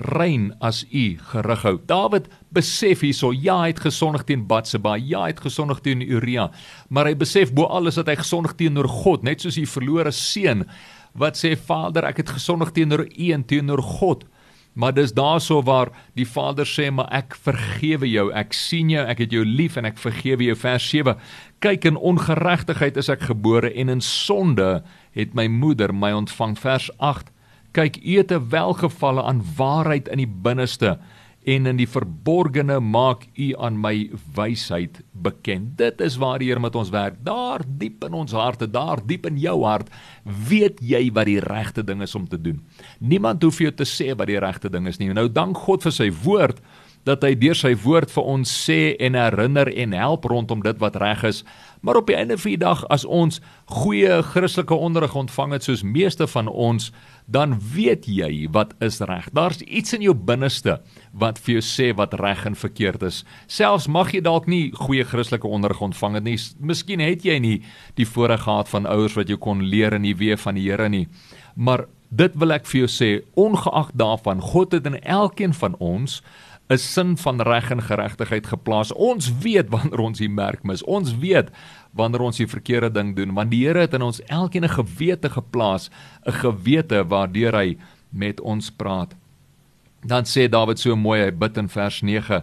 rein 0.00 0.50
as 0.64 0.82
u 0.90 1.18
gerig 1.32 1.62
hou. 1.66 1.76
Dawid 1.86 2.28
besef 2.54 3.04
hierso, 3.04 3.32
ja, 3.32 3.60
hy 3.62 3.72
het 3.72 3.82
gesondig 3.84 4.24
teen 4.28 4.46
Batseba, 4.48 4.96
ja, 4.96 5.24
hy 5.26 5.34
het 5.34 5.44
gesondig 5.44 5.82
teen 5.84 6.02
Uria, 6.02 6.48
maar 6.88 7.10
hy 7.10 7.14
besef 7.18 7.52
bo 7.54 7.68
alles 7.70 8.00
dat 8.00 8.10
hy 8.10 8.18
gesondig 8.20 8.56
teenoor 8.58 8.88
God, 8.90 9.24
net 9.26 9.44
soos 9.44 9.58
die 9.60 9.68
verlore 9.68 10.12
seun 10.14 10.66
wat 11.18 11.38
sê 11.38 11.56
Vader, 11.58 12.06
ek 12.06 12.22
het 12.22 12.36
gesondig 12.36 12.70
teenoor 12.76 13.06
u 13.06 13.32
en 13.34 13.42
teenoor 13.44 13.82
God. 13.82 14.28
Maar 14.78 14.94
dis 14.94 15.10
daarso 15.12 15.58
waar 15.66 15.90
die 16.14 16.26
Vader 16.26 16.68
sê, 16.68 16.86
maar 16.94 17.08
ek 17.10 17.34
vergewe 17.34 18.06
jou. 18.06 18.28
Ek 18.30 18.54
sien 18.54 18.92
jou, 18.92 19.02
ek 19.02 19.24
het 19.24 19.34
jou 19.34 19.42
lief 19.42 19.74
en 19.76 19.88
ek 19.88 19.98
vergewe 19.98 20.46
jou. 20.46 20.54
Vers 20.54 20.86
7. 20.92 21.16
Kyk 21.58 21.88
in 21.90 21.98
ongeregtigheid 21.98 23.00
is 23.00 23.10
ek 23.10 23.26
gebore 23.32 23.72
en 23.74 23.90
in 23.90 24.04
sonde 24.04 24.84
het 25.18 25.34
my 25.34 25.48
moeder 25.50 25.90
my 25.90 26.12
ontvang. 26.14 26.54
Vers 26.62 26.86
8 27.02 27.34
kyk 27.72 28.00
u 28.02 28.16
het 28.18 28.32
'n 28.32 28.48
welgevalle 28.50 29.22
aan 29.22 29.44
waarheid 29.56 30.08
in 30.08 30.18
die 30.18 30.32
binneste 30.42 30.98
en 31.48 31.66
in 31.66 31.78
die 31.80 31.88
verborgene 31.88 32.80
maak 32.80 33.24
u 33.40 33.54
aan 33.56 33.78
my 33.80 34.10
wysheid 34.36 35.00
bekend. 35.12 35.78
Dit 35.78 36.00
is 36.00 36.18
waar 36.20 36.38
die 36.38 36.50
Here 36.50 36.60
met 36.60 36.76
ons 36.76 36.90
werk. 36.92 37.16
Daar 37.24 37.64
diep 37.64 38.04
in 38.04 38.12
ons 38.12 38.32
harte, 38.32 38.68
daar 38.70 39.00
diep 39.06 39.26
in 39.26 39.38
jou 39.40 39.64
hart, 39.64 39.88
weet 40.24 40.80
jy 40.84 41.08
wat 41.16 41.30
die 41.30 41.40
regte 41.40 41.84
ding 41.84 42.02
is 42.02 42.14
om 42.14 42.28
te 42.28 42.40
doen. 42.40 42.60
Niemand 42.98 43.42
hoef 43.42 43.58
jou 43.58 43.72
te 43.72 43.88
sê 43.88 44.12
wat 44.16 44.28
die 44.28 44.38
regte 44.38 44.70
ding 44.70 44.86
is 44.86 44.98
nie. 44.98 45.12
Nou 45.12 45.28
dank 45.32 45.56
God 45.56 45.82
vir 45.82 45.92
sy 45.92 46.10
woord 46.24 46.60
dat 47.08 47.24
hy 47.24 47.32
deur 47.40 47.56
sy 47.56 47.72
woord 47.80 48.10
vir 48.12 48.26
ons 48.28 48.50
sê 48.66 48.94
en 49.00 49.16
herinner 49.16 49.70
en 49.72 49.96
help 49.96 50.26
rondom 50.28 50.62
dit 50.64 50.80
wat 50.82 50.98
reg 51.00 51.24
is. 51.24 51.42
Maar 51.80 52.02
op 52.02 52.10
die 52.10 52.16
einde 52.18 52.36
van 52.36 52.52
die 52.52 52.60
dag 52.60 52.82
as 52.92 53.06
ons 53.08 53.40
goeie 53.72 54.20
Christelike 54.32 54.76
onderrig 54.76 55.14
ontvang 55.16 55.54
het 55.56 55.64
soos 55.64 55.82
meeste 55.82 56.26
van 56.28 56.48
ons, 56.48 56.90
dan 57.30 57.56
weet 57.74 58.08
jy 58.10 58.48
wat 58.52 58.74
is 58.84 59.00
reg. 59.00 59.30
Daar's 59.32 59.62
iets 59.64 59.94
in 59.96 60.04
jou 60.04 60.14
binneste 60.14 60.80
wat 61.12 61.40
vir 61.40 61.56
jou 61.56 61.64
sê 61.64 61.90
wat 61.96 62.18
reg 62.20 62.44
en 62.46 62.58
verkeerd 62.58 63.06
is. 63.08 63.22
Selfs 63.48 63.88
mag 63.88 64.12
jy 64.12 64.20
dalk 64.26 64.50
nie 64.50 64.68
goeie 64.76 65.06
Christelike 65.08 65.48
onderrig 65.48 65.80
ontvang 65.80 66.18
het 66.20 66.26
nie. 66.26 66.36
Miskien 66.60 67.00
het 67.00 67.24
jy 67.24 67.38
nie 67.40 67.56
die 67.96 68.08
voorreg 68.08 68.44
gehad 68.44 68.68
van 68.68 68.88
ouers 68.90 69.16
wat 69.16 69.32
jou 69.32 69.38
kon 69.40 69.64
leer 69.64 69.96
in 69.96 70.04
die 70.04 70.16
weë 70.16 70.36
van 70.42 70.58
die 70.58 70.68
Here 70.68 70.88
nie. 70.92 71.06
Maar 71.56 71.86
dit 72.10 72.34
wil 72.42 72.52
ek 72.56 72.66
vir 72.66 72.82
jou 72.82 72.90
sê, 72.90 73.10
ongeag 73.38 73.92
daarvan, 73.98 74.42
God 74.42 74.74
het 74.74 74.86
in 74.90 74.98
elkeen 75.00 75.54
van 75.54 75.76
ons 75.78 76.20
'n 76.70 76.78
sin 76.78 77.16
van 77.16 77.40
reg 77.42 77.70
en 77.70 77.82
geregtigheid 77.82 78.46
geplaas. 78.46 78.92
Ons 78.92 79.32
weet 79.42 79.68
wanneer 79.74 79.98
ons 79.98 80.18
die 80.18 80.30
merk 80.30 80.62
mis. 80.62 80.84
Ons 80.86 81.16
weet 81.18 81.50
wanneer 81.90 82.20
ons 82.20 82.36
die 82.36 82.46
verkeerde 82.46 82.92
ding 82.94 83.16
doen, 83.16 83.34
want 83.34 83.50
die 83.50 83.64
Here 83.66 83.80
het 83.80 83.94
in 83.94 84.02
ons 84.02 84.22
elkeen 84.30 84.64
'n 84.64 84.76
gewete 84.78 85.30
geplaas, 85.30 85.90
'n 86.26 86.32
gewete 86.32 87.04
waardeur 87.08 87.54
hy 87.54 87.76
met 88.10 88.40
ons 88.40 88.70
praat. 88.70 89.14
Dan 90.06 90.24
sê 90.24 90.48
Dawid 90.48 90.78
so 90.78 90.96
mooi, 90.96 91.20
hy 91.20 91.30
bid 91.30 91.56
in 91.56 91.68
vers 91.68 92.02
9. 92.02 92.42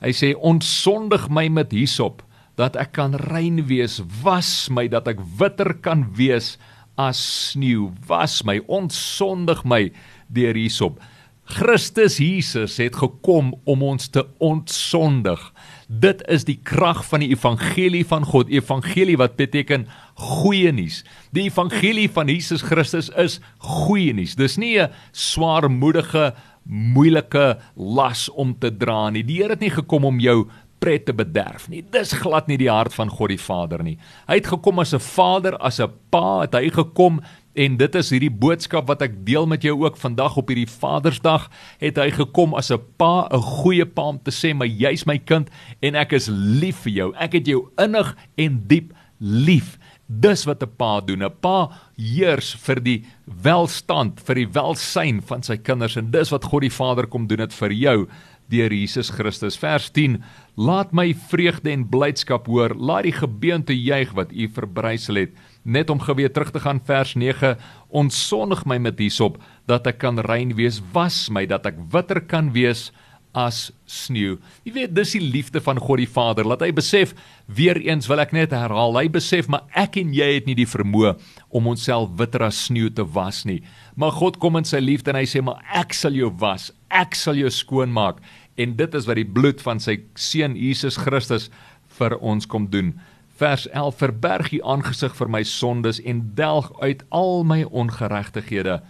Hy 0.00 0.12
sê 0.12 0.34
ontsondig 0.34 1.28
my 1.28 1.48
met 1.48 1.72
hisop 1.72 2.22
dat 2.56 2.76
ek 2.76 2.92
kan 2.92 3.14
rein 3.14 3.66
wees, 3.66 4.00
was 4.22 4.68
my 4.70 4.88
dat 4.88 5.08
ek 5.08 5.18
witter 5.38 5.74
kan 5.74 6.06
wees 6.16 6.56
as 6.96 7.50
sneeu, 7.50 7.92
was 8.06 8.42
my, 8.44 8.60
ontsondig 8.66 9.64
my 9.64 9.92
deur 10.32 10.54
hisop. 10.54 11.00
Christus 11.46 12.16
Jesus 12.18 12.74
het 12.82 12.96
gekom 12.98 13.52
om 13.70 13.82
ons 13.86 14.08
te 14.10 14.24
ontsondig. 14.42 15.38
Dit 15.86 16.24
is 16.26 16.42
die 16.48 16.58
krag 16.58 17.04
van 17.06 17.22
die 17.22 17.30
evangelie 17.30 18.02
van 18.06 18.26
God, 18.26 18.50
evangelie 18.50 19.14
wat 19.20 19.36
beteken 19.38 19.86
goeie 20.18 20.72
nuus. 20.74 21.04
Die 21.30 21.46
evangelie 21.46 22.08
van 22.10 22.26
Jesus 22.26 22.66
Christus 22.66 23.12
is 23.14 23.38
goeie 23.62 24.14
nuus. 24.14 24.34
Dis 24.34 24.58
nie 24.58 24.74
'n 24.80 24.90
swaarmoedige, 25.12 26.34
moeilike 26.66 27.58
las 27.76 28.28
om 28.28 28.58
te 28.58 28.76
dra 28.76 29.10
nie. 29.10 29.22
Die 29.22 29.36
Here 29.36 29.54
het 29.54 29.60
nie 29.60 29.70
gekom 29.70 30.04
om 30.04 30.18
jou 30.18 30.48
pret 30.78 31.06
te 31.06 31.14
bederf 31.14 31.68
nie. 31.68 31.82
Dis 31.82 32.12
glad 32.12 32.48
nie 32.48 32.58
die 32.58 32.70
hart 32.70 32.94
van 32.94 33.08
God 33.08 33.28
die 33.28 33.40
Vader 33.40 33.82
nie. 33.82 33.98
Hy 34.28 34.34
het 34.34 34.46
gekom 34.46 34.78
as 34.78 34.94
'n 34.94 34.98
Vader, 35.00 35.56
as 35.58 35.80
'n 35.80 35.92
Pa, 36.10 36.40
het 36.40 36.54
hy 36.54 36.70
gekom 36.70 37.20
En 37.56 37.78
dit 37.80 37.94
is 37.96 38.10
hierdie 38.12 38.32
boodskap 38.32 38.84
wat 38.90 39.00
ek 39.06 39.14
deel 39.24 39.46
met 39.48 39.62
jou 39.64 39.72
ook 39.80 39.96
vandag 39.96 40.34
op 40.36 40.50
hierdie 40.52 40.68
Vadersdag. 40.68 41.46
Het 41.80 41.96
hy 41.96 42.10
gekom 42.12 42.52
as 42.54 42.68
'n 42.70 42.82
pa, 43.00 43.28
'n 43.32 43.40
goeie 43.40 43.86
pa 43.86 44.02
om 44.12 44.20
te 44.22 44.30
sê, 44.30 44.54
"Maar 44.54 44.68
jy's 44.68 45.06
my 45.06 45.18
kind 45.18 45.48
en 45.80 45.94
ek 45.94 46.12
is 46.12 46.28
lief 46.28 46.84
vir 46.84 46.92
jou. 46.92 47.14
Ek 47.16 47.32
het 47.32 47.46
jou 47.46 47.70
innig 47.78 48.16
en 48.36 48.62
diep 48.66 48.92
lief." 49.18 49.78
Dis 50.06 50.44
wat 50.44 50.62
'n 50.62 50.76
pa 50.76 51.00
doen. 51.00 51.22
'n 51.22 51.32
Pa 51.40 51.70
heers 51.96 52.54
vir 52.54 52.80
die 52.80 53.04
welstand, 53.24 54.20
vir 54.20 54.34
die 54.34 54.48
welsyn 54.52 55.22
van 55.22 55.42
sy 55.42 55.56
kinders 55.56 55.96
en 55.96 56.10
dis 56.10 56.30
wat 56.30 56.44
God 56.44 56.60
die 56.60 56.70
Vader 56.70 57.06
kom 57.06 57.26
doen 57.26 57.38
dit 57.38 57.54
vir 57.54 57.72
jou 57.72 58.06
deur 58.52 58.72
Jesus 58.72 59.10
Christus. 59.10 59.58
Vers 59.58 59.90
10: 59.90 60.22
Laat 60.56 60.92
my 60.92 61.14
vreugde 61.28 61.70
en 61.70 61.88
blydskap 61.88 62.46
hoor. 62.46 62.74
Laat 62.74 63.08
die 63.08 63.16
gebeente 63.16 63.76
juig 63.76 64.12
wat 64.16 64.32
U 64.32 64.48
verbrysel 64.48 65.26
het 65.26 65.36
net 65.66 65.90
om 65.90 66.00
geweet 66.00 66.34
terug 66.34 66.52
te 66.54 66.62
gaan 66.62 66.80
vers 66.86 67.14
9 67.18 67.56
onsonnig 67.88 68.62
my 68.70 68.78
met 68.78 69.00
hierop 69.02 69.40
dat 69.66 69.86
ek 69.90 69.98
kan 70.04 70.22
rein 70.22 70.54
wees 70.54 70.78
was 70.94 71.26
my 71.28 71.42
dat 71.50 71.66
ek 71.66 71.80
witter 71.90 72.22
kan 72.22 72.52
wees 72.54 72.92
as 73.36 73.68
sneeu. 73.84 74.38
Jy 74.64 74.72
weet 74.72 74.94
dis 74.96 75.12
die 75.18 75.22
liefde 75.22 75.60
van 75.60 75.78
God 75.82 76.00
die 76.00 76.08
Vader. 76.08 76.46
Laat 76.48 76.64
hy 76.64 76.70
besef 76.74 77.12
weer 77.46 77.76
eens 77.84 78.08
wil 78.08 78.22
ek 78.22 78.32
net 78.32 78.54
herhaal. 78.56 78.96
Hy 78.96 79.10
besef 79.12 79.50
maar 79.52 79.66
ek 79.76 79.98
en 80.00 80.14
jy 80.16 80.30
het 80.38 80.48
nie 80.48 80.56
die 80.56 80.68
vermoë 80.68 81.12
om 81.54 81.68
onsself 81.68 82.14
witter 82.16 82.46
as 82.48 82.64
sneeu 82.70 82.88
te 82.88 83.04
was 83.04 83.44
nie. 83.48 83.60
Maar 84.00 84.16
God 84.16 84.40
kom 84.40 84.56
in 84.56 84.68
sy 84.68 84.80
liefde 84.80 85.12
en 85.12 85.20
hy 85.20 85.26
sê 85.28 85.44
maar 85.44 85.60
ek 85.76 85.92
sal 85.96 86.16
jou 86.16 86.32
was. 86.40 86.70
Ek 86.88 87.14
sal 87.18 87.36
jou 87.36 87.52
skoon 87.52 87.92
maak. 87.92 88.24
En 88.56 88.72
dit 88.78 88.96
is 88.96 89.08
wat 89.08 89.20
die 89.20 89.28
bloed 89.28 89.60
van 89.60 89.82
sy 89.82 89.98
seun 90.16 90.56
Jesus 90.56 90.96
Christus 90.96 91.50
vir 91.98 92.16
ons 92.24 92.48
kom 92.48 92.70
doen. 92.72 92.94
Vers 93.36 93.66
11: 93.68 93.98
Verberg 94.00 94.52
U 94.56 94.62
aangesig 94.64 95.12
vir 95.18 95.28
my 95.28 95.42
sondes 95.44 96.00
en 96.00 96.22
delg 96.38 96.70
uit 96.80 97.04
al 97.12 97.44
my 97.44 97.66
ongeregtighede. 97.68 98.80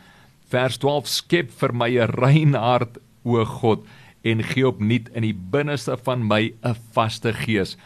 Vers 0.55 0.79
12: 0.79 1.11
Skep 1.11 1.51
vir 1.51 1.75
my 1.75 1.91
'n 1.91 2.15
rein 2.15 2.55
hart, 2.55 2.99
o 3.25 3.45
God, 3.45 3.83
en 4.27 4.43
gee 4.43 4.67
opnuut 4.69 5.11
in 5.15 5.27
die 5.27 5.35
binneste 5.35 5.97
van 6.07 6.27
my 6.27 6.53
'n 6.63 6.77
vaste 6.93 7.33
gees. 7.33 7.77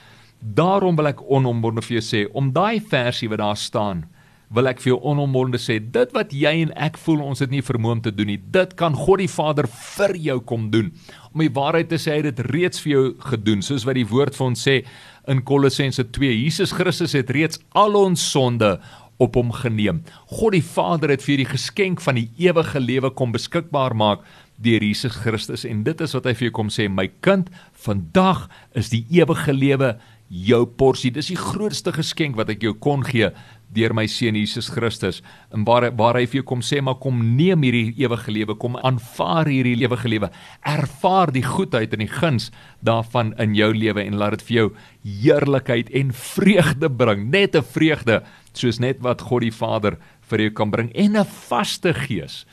Daarom 0.40 0.96
wil 0.96 1.06
ek 1.06 1.20
onomwonde 1.30 1.82
vir 1.82 2.00
jou 2.00 2.04
sê, 2.04 2.30
om 2.32 2.52
daai 2.52 2.80
versie 2.80 3.28
wat 3.28 3.38
daar 3.38 3.56
staan, 3.56 4.06
wil 4.50 4.66
ek 4.66 4.80
vir 4.80 4.94
jou 4.94 5.00
onomwonde 5.02 5.58
sê, 5.58 5.78
dit 5.78 6.12
wat 6.12 6.32
jy 6.32 6.62
en 6.62 6.72
ek 6.74 6.98
voel 6.98 7.20
ons 7.22 7.38
het 7.38 7.50
nie 7.50 7.62
vermoë 7.62 7.92
om 7.92 8.00
te 8.00 8.14
doen 8.14 8.26
nie, 8.26 8.40
dit 8.50 8.74
kan 8.74 8.94
God 8.94 9.18
die 9.18 9.28
Vader 9.28 9.68
vir 9.68 10.16
jou 10.16 10.40
kom 10.40 10.70
doen. 10.70 10.90
Om 11.34 11.40
die 11.40 11.54
waarheid 11.54 11.88
te 11.88 12.00
sê, 12.00 12.10
hy 12.10 12.22
het 12.24 12.36
dit 12.36 12.46
reeds 12.50 12.80
vir 12.80 12.92
jou 12.92 13.04
gedoen, 13.30 13.62
soos 13.62 13.86
wat 13.86 13.94
die 13.94 14.08
woord 14.10 14.34
vir 14.34 14.46
ons 14.46 14.66
sê, 14.66 14.80
in 15.30 15.44
Kolossense 15.46 16.02
2. 16.10 16.32
Jesus 16.42 16.72
Christus 16.72 17.14
het 17.14 17.30
reeds 17.30 17.60
al 17.78 17.94
ons 17.94 18.30
sonde 18.32 18.80
op 19.20 19.36
hom 19.36 19.52
geneem. 19.52 20.00
God 20.32 20.56
die 20.56 20.64
Vader 20.64 21.12
het 21.12 21.22
vir 21.22 21.42
die 21.42 21.50
geskenk 21.50 22.00
van 22.02 22.16
die 22.18 22.30
ewige 22.40 22.80
lewe 22.80 23.12
kom 23.14 23.34
beskikbaar 23.36 23.94
maak 23.94 24.24
deur 24.60 24.84
Jesus 24.84 25.16
Christus 25.16 25.64
en 25.64 25.84
dit 25.84 26.00
is 26.00 26.14
wat 26.16 26.26
hy 26.28 26.34
vir 26.36 26.50
jou 26.50 26.56
kom 26.60 26.72
sê, 26.72 26.88
my 26.88 27.08
kind, 27.24 27.50
vandag 27.72 28.48
is 28.76 28.92
die 28.92 29.06
ewige 29.10 29.52
lewe 29.56 29.94
jou 30.30 30.62
porsie. 30.78 31.10
Dis 31.10 31.32
die 31.32 31.38
grootste 31.38 31.92
geskenk 31.92 32.36
wat 32.38 32.52
ek 32.52 32.62
jou 32.62 32.76
kon 32.78 33.02
gee 33.06 33.32
deur 33.74 33.94
my 33.94 34.06
seun 34.10 34.38
Jesus 34.38 34.70
Christus. 34.70 35.20
En 35.54 35.64
waar 35.66 35.88
waar 35.98 36.18
hy 36.18 36.24
vir 36.26 36.40
jou 36.40 36.46
kom 36.52 36.62
sê 36.66 36.80
maar 36.82 36.98
kom 37.02 37.20
neem 37.36 37.62
hierdie 37.66 37.94
ewige 38.02 38.32
lewe, 38.34 38.56
kom 38.58 38.78
aanvaar 38.78 39.50
hierdie 39.50 39.76
ewige 39.82 40.10
lewe. 40.10 40.30
Ervaar 40.66 41.30
die 41.34 41.44
goedheid 41.46 41.94
en 41.94 42.04
die 42.04 42.10
guns 42.10 42.50
daarvan 42.86 43.34
in 43.42 43.54
jou 43.58 43.72
lewe 43.74 44.02
en 44.06 44.18
laat 44.18 44.38
dit 44.38 44.46
vir 44.48 44.56
jou 44.56 44.68
heerlikheid 45.06 45.90
en 46.02 46.14
vreugde 46.14 46.90
bring. 46.90 47.30
Net 47.30 47.56
'n 47.56 47.62
vreugde 47.62 48.22
soos 48.54 48.78
net 48.78 49.02
wat 49.02 49.22
God 49.22 49.42
die 49.42 49.54
Vader 49.54 49.98
vir 50.30 50.38
jou 50.38 50.50
kan 50.50 50.70
bring 50.70 50.90
en 50.94 51.16
'n 51.16 51.24
vaste 51.24 51.94
gees. 51.94 52.46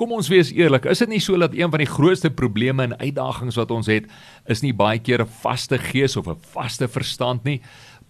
Kom 0.00 0.14
ons 0.16 0.30
wees 0.32 0.48
eerlik, 0.56 0.86
is 0.88 1.02
dit 1.02 1.10
nie 1.12 1.20
so 1.20 1.36
dat 1.36 1.52
een 1.52 1.68
van 1.68 1.82
die 1.82 1.90
grootste 1.90 2.30
probleme 2.32 2.86
en 2.86 2.96
uitdagings 2.96 3.58
wat 3.60 3.74
ons 3.76 3.90
het, 3.92 4.06
is 4.48 4.62
nie 4.64 4.72
baie 4.72 4.98
keer 4.98 5.20
'n 5.20 5.28
vaste 5.42 5.76
gees 5.76 6.16
of 6.16 6.26
'n 6.26 6.40
vaste 6.40 6.88
verstand 6.88 7.44
nie, 7.44 7.60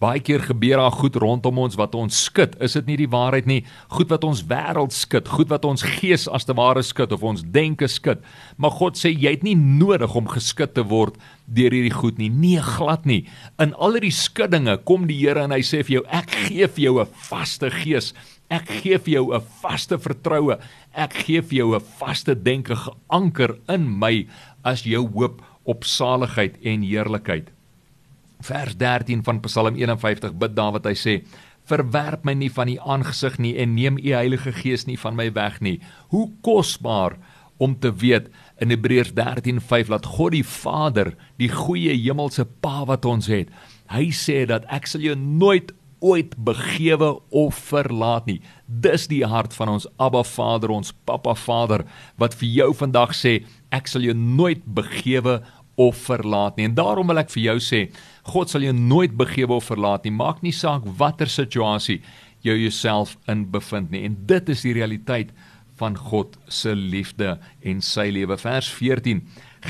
Baie 0.00 0.22
keer 0.24 0.40
gebeur 0.40 0.80
daar 0.80 0.94
goed 0.96 1.18
rondom 1.20 1.58
ons 1.60 1.74
wat 1.76 1.92
ons 1.98 2.22
skud. 2.24 2.54
Is 2.64 2.72
dit 2.78 2.86
nie 2.88 2.96
die 3.02 3.08
waarheid 3.12 3.44
nie? 3.44 3.58
Goed 3.92 4.08
wat 4.08 4.22
ons 4.24 4.40
wêreld 4.48 4.94
skud, 4.96 5.28
goed 5.28 5.50
wat 5.52 5.66
ons 5.68 5.84
gees 5.98 6.24
as 6.24 6.48
te 6.48 6.56
ware 6.56 6.80
skud 6.80 7.12
of 7.12 7.26
ons 7.28 7.42
denke 7.44 7.84
skud. 7.84 8.22
Maar 8.56 8.72
God 8.78 8.96
sê 8.96 9.12
jy 9.12 9.34
het 9.36 9.44
nie 9.44 9.58
nodig 9.60 10.14
om 10.16 10.30
geskud 10.32 10.72
te 10.72 10.86
word 10.88 11.20
deur 11.44 11.76
hierdie 11.76 11.92
goed 11.92 12.16
nie. 12.16 12.30
Nee, 12.32 12.64
glad 12.64 13.04
nie. 13.04 13.26
In 13.60 13.76
al 13.76 13.98
hierdie 13.98 14.14
skuddinge 14.14 14.78
kom 14.88 15.04
die 15.10 15.20
Here 15.20 15.44
en 15.44 15.52
hy 15.52 15.60
sê 15.60 15.82
vir 15.84 15.98
jou, 15.98 16.04
ek 16.08 16.32
gee 16.46 16.64
vir 16.64 16.84
jou 16.86 16.96
'n 17.02 17.12
vaste 17.28 17.68
gees. 17.68 18.14
Ek 18.50 18.72
gee 18.80 18.96
vir 18.98 19.12
jou 19.20 19.34
'n 19.36 19.44
vaste 19.60 19.98
vertroue. 19.98 20.56
Ek 20.92 21.14
gee 21.24 21.42
vir 21.42 21.56
jou 21.56 21.74
'n 21.76 21.80
vaste 21.98 22.34
denke 22.34 22.76
geanker 22.76 23.58
in 23.68 23.98
my 23.98 24.26
as 24.64 24.82
jou 24.82 25.06
hoop 25.06 25.42
op 25.64 25.84
saligheid 25.84 26.56
en 26.62 26.82
heerlikheid. 26.82 27.50
Vers 28.40 28.76
13 28.76 29.22
van 29.22 29.40
Psalm 29.40 29.76
51 29.76 30.34
bid 30.34 30.54
Dawid 30.56 30.84
hy 30.84 30.94
sê 30.94 31.24
verwerp 31.64 32.24
my 32.24 32.34
nie 32.34 32.50
van 32.50 32.68
u 32.68 32.76
aangesig 32.78 33.38
nie 33.38 33.56
en 33.56 33.74
neem 33.74 33.98
u 33.98 34.12
Heilige 34.12 34.52
Gees 34.52 34.86
nie 34.86 34.98
van 34.98 35.14
my 35.14 35.32
weg 35.32 35.60
nie. 35.60 35.80
Hoe 36.08 36.30
kosbaar 36.42 37.16
om 37.60 37.78
te 37.78 37.92
weet 37.92 38.30
in 38.58 38.70
Hebreërs 38.70 39.12
13:5 39.12 39.88
dat 39.88 40.06
God 40.06 40.32
die 40.32 40.44
Vader 40.44 41.14
die 41.36 41.50
goeie 41.52 41.92
hemelse 41.92 42.44
Pa 42.60 42.84
wat 42.84 43.04
ons 43.04 43.26
het 43.26 43.48
hy 43.90 44.08
sê 44.14 44.46
dat 44.48 44.64
ek 44.72 44.86
sal 44.86 45.04
jou 45.04 45.16
nooit 45.18 45.74
ooit 46.00 46.32
begewe 46.40 47.18
of 47.28 47.58
verlaat 47.68 48.26
nie 48.30 48.40
dis 48.70 49.08
die 49.10 49.24
hart 49.26 49.54
van 49.58 49.74
ons 49.76 49.88
Abba 49.98 50.22
Vader 50.22 50.70
ons 50.70 50.94
Pappa 51.08 51.34
Vader 51.34 51.84
wat 52.20 52.36
vir 52.38 52.52
jou 52.60 52.70
vandag 52.78 53.16
sê 53.18 53.40
ek 53.74 53.90
sal 53.90 54.06
jou 54.06 54.14
nooit 54.14 54.62
begewe 54.64 55.40
of 55.80 55.98
verlaat 56.06 56.56
nie 56.58 56.68
en 56.68 56.76
daarom 56.78 57.10
wil 57.10 57.22
ek 57.22 57.32
vir 57.34 57.50
jou 57.50 57.58
sê 57.64 57.82
God 58.30 58.50
sal 58.52 58.64
jou 58.64 58.74
nooit 58.76 59.14
begewe 59.16 59.56
of 59.56 59.70
verlaat 59.70 60.04
nie. 60.04 60.12
Maak 60.14 60.42
nie 60.44 60.54
saak 60.54 60.84
watter 60.98 61.30
situasie 61.30 62.00
jy 62.44 62.56
jouself 62.56 63.16
in 63.28 63.46
bevind 63.52 63.90
nie. 63.92 64.04
En 64.08 64.16
dit 64.28 64.52
is 64.52 64.64
die 64.64 64.74
realiteit 64.76 65.32
van 65.80 65.96
God 65.96 66.36
se 66.52 66.74
liefde 66.76 67.38
en 67.64 67.80
sy 67.84 68.10
lewe. 68.12 68.36
Vers 68.40 68.68
14: 68.76 69.22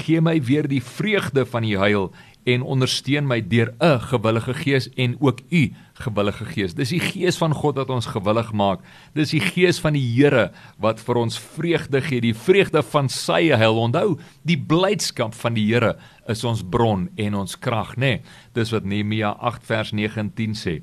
Gee 0.03 0.23
my 0.23 0.37
weer 0.43 0.67
die 0.71 0.83
vreugde 0.83 1.47
van 1.47 1.67
die 1.67 1.79
heil 1.79 2.11
en 2.48 2.62
ondersteun 2.62 3.26
my 3.29 3.40
deur 3.40 3.74
'n 3.81 4.00
gewillige 4.00 4.55
gees 4.55 4.88
en 4.96 5.16
ook 5.20 5.40
u 5.50 5.72
gewillige 5.92 6.44
gees. 6.44 6.74
Dis 6.74 6.88
die 6.88 7.00
gees 7.00 7.37
van 7.37 7.53
God 7.55 7.76
wat 7.76 7.90
ons 7.90 8.07
gewillig 8.07 8.53
maak. 8.53 8.81
Dis 9.14 9.31
die 9.31 9.40
gees 9.40 9.81
van 9.81 9.92
die 9.92 10.14
Here 10.14 10.50
wat 10.79 11.00
vir 11.00 11.16
ons 11.16 11.38
vreugde 11.38 12.00
gee, 12.00 12.20
die 12.20 12.35
vreugde 12.35 12.83
van 12.83 13.09
sy 13.09 13.50
heil. 13.53 13.76
Onthou, 13.76 14.18
die 14.42 14.59
blydskap 14.59 15.35
van 15.35 15.55
die 15.55 15.66
Here 15.66 15.96
is 16.29 16.44
ons 16.44 16.62
bron 16.62 17.09
en 17.16 17.35
ons 17.35 17.59
krag, 17.59 17.96
nê? 17.96 18.00
Nee, 18.00 18.22
dis 18.55 18.70
wat 18.72 18.85
Nehemia 18.85 19.37
8 19.40 19.66
vers 19.66 19.92
9 19.92 20.20
en 20.20 20.31
10 20.35 20.55
sê. 20.55 20.83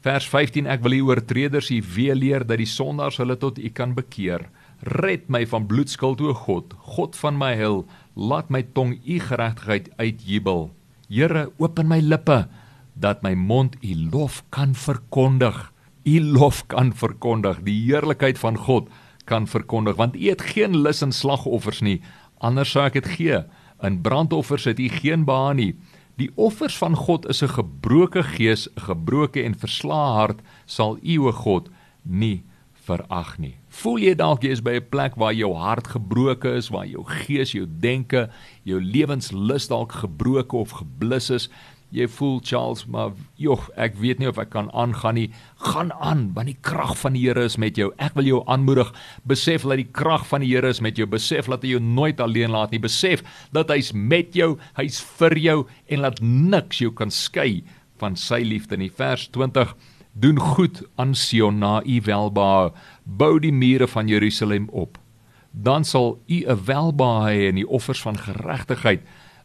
Vers 0.00 0.28
15 0.28 0.66
Ek 0.66 0.80
wil 0.80 0.90
die 0.90 1.04
oortreders 1.04 1.70
u 1.70 1.82
weer 1.94 2.14
leer 2.14 2.46
dat 2.46 2.56
die 2.58 2.66
sondaars 2.66 3.18
hulle 3.20 3.36
tot 3.36 3.58
u 3.58 3.68
kan 3.68 3.94
bekeer. 3.94 4.48
Red 4.80 5.28
my 5.28 5.44
van 5.46 5.66
bloedskuld 5.66 6.20
o 6.20 6.32
God, 6.32 6.72
God 6.96 7.16
van 7.16 7.36
my 7.36 7.54
heil. 7.54 7.84
Laat 8.16 8.48
my 8.48 8.62
tong 8.62 8.96
u 9.04 9.18
geregtigheid 9.20 9.90
uitjubel. 9.98 10.70
Here, 11.10 11.48
open 11.58 11.88
my 11.90 11.98
lippe 11.98 12.44
dat 12.94 13.24
my 13.26 13.32
mond 13.34 13.74
u 13.82 13.94
lof 14.12 14.44
kan 14.54 14.76
verkondig. 14.78 15.56
U 16.06 16.20
lof 16.22 16.62
kan 16.70 16.92
verkondig, 16.94 17.64
die 17.66 17.74
heerlikheid 17.82 18.38
van 18.38 18.54
God 18.54 18.86
kan 19.26 19.48
verkondig 19.50 19.98
want 19.98 20.14
u 20.14 20.28
het 20.30 20.42
geen 20.54 20.76
lus 20.84 21.02
in 21.02 21.10
slagoffers 21.10 21.82
nie, 21.82 21.98
anders 22.38 22.70
sou 22.70 22.84
ek 22.86 23.00
dit 23.00 23.08
gee. 23.16 23.40
In 23.82 23.98
brandoffers 24.06 24.68
het 24.70 24.78
U 24.78 24.86
geen 25.00 25.24
behaag 25.26 25.56
nie. 25.58 25.72
Die 26.20 26.30
offers 26.38 26.78
van 26.78 26.94
God 26.94 27.26
is 27.26 27.42
'n 27.42 27.58
gebroke 27.58 28.22
gees, 28.22 28.68
'n 28.68 28.80
gebroke 28.80 29.42
en 29.42 29.58
verslae 29.58 30.14
hart 30.14 30.40
sal 30.66 30.98
U 31.02 31.18
o 31.26 31.32
God 31.32 31.70
nie 32.02 32.44
verag 32.90 33.34
nie. 33.38 33.54
Voel 33.80 34.00
jy 34.02 34.14
dalk 34.18 34.44
jy 34.44 34.54
is 34.56 34.62
by 34.66 34.78
'n 34.78 34.90
plek 34.90 35.16
waar 35.16 35.34
jou 35.34 35.54
hart 35.54 35.88
gebroke 35.94 36.50
is, 36.58 36.70
waar 36.70 36.86
jou 36.86 37.04
gees, 37.06 37.52
jou 37.52 37.66
denke, 37.66 38.28
jou 38.64 38.80
lewenslus 38.80 39.68
dalk 39.68 39.92
gebroke 40.02 40.56
of 40.56 40.70
geblus 40.82 41.30
is? 41.30 41.48
Jy 41.90 42.06
voel 42.06 42.38
Charles, 42.42 42.84
maar 42.86 43.12
joh, 43.34 43.68
ek 43.76 43.96
weet 43.98 44.20
nie 44.20 44.28
of 44.28 44.38
ek 44.38 44.50
kan 44.50 44.70
aangaan 44.70 45.14
nie. 45.14 45.30
Gaan 45.58 45.90
aan, 45.92 46.32
want 46.34 46.46
die 46.46 46.58
krag 46.62 46.94
van 46.98 47.14
die 47.14 47.26
Here 47.26 47.44
is 47.44 47.56
met 47.58 47.76
jou. 47.76 47.90
Ek 47.98 48.14
wil 48.14 48.24
jou 48.24 48.44
aanmoedig, 48.46 48.92
besef 49.26 49.62
dat 49.62 49.76
die 49.76 49.90
krag 49.90 50.26
van 50.26 50.40
die 50.40 50.54
Here 50.54 50.68
is 50.68 50.80
met 50.80 50.96
jou. 50.96 51.06
Besef 51.06 51.46
dat 51.46 51.62
hy 51.62 51.74
jou 51.74 51.80
nooit 51.80 52.20
alleen 52.20 52.50
laat 52.50 52.70
nie. 52.70 52.78
Besef 52.78 53.24
dat 53.52 53.70
hy's 53.70 53.92
met 53.92 54.34
jou, 54.34 54.56
hy's 54.78 55.00
vir 55.18 55.36
jou 55.38 55.66
en 55.88 56.00
laat 56.00 56.20
niks 56.22 56.78
jou 56.78 56.92
kan 56.92 57.10
skei 57.10 57.64
van 57.98 58.14
sy 58.16 58.38
liefde 58.46 58.78
nie. 58.78 58.90
Vers 58.90 59.26
20 59.34 59.74
Doen 60.12 60.38
goed 60.38 60.82
aan 60.94 61.14
Sion 61.14 61.58
na 61.58 61.82
u 61.86 62.00
welbehae. 62.04 62.72
Bou 63.04 63.38
die 63.38 63.52
mure 63.52 63.88
van 63.88 64.08
Jerusalem 64.08 64.68
op. 64.70 64.98
Dan 65.50 65.84
sal 65.84 66.18
u 66.26 66.44
'n 66.46 66.64
welbehae 66.64 67.34
hê 67.34 67.48
in 67.48 67.54
die 67.54 67.68
offers 67.68 68.02
van 68.02 68.18
geregtigheid, 68.18 69.02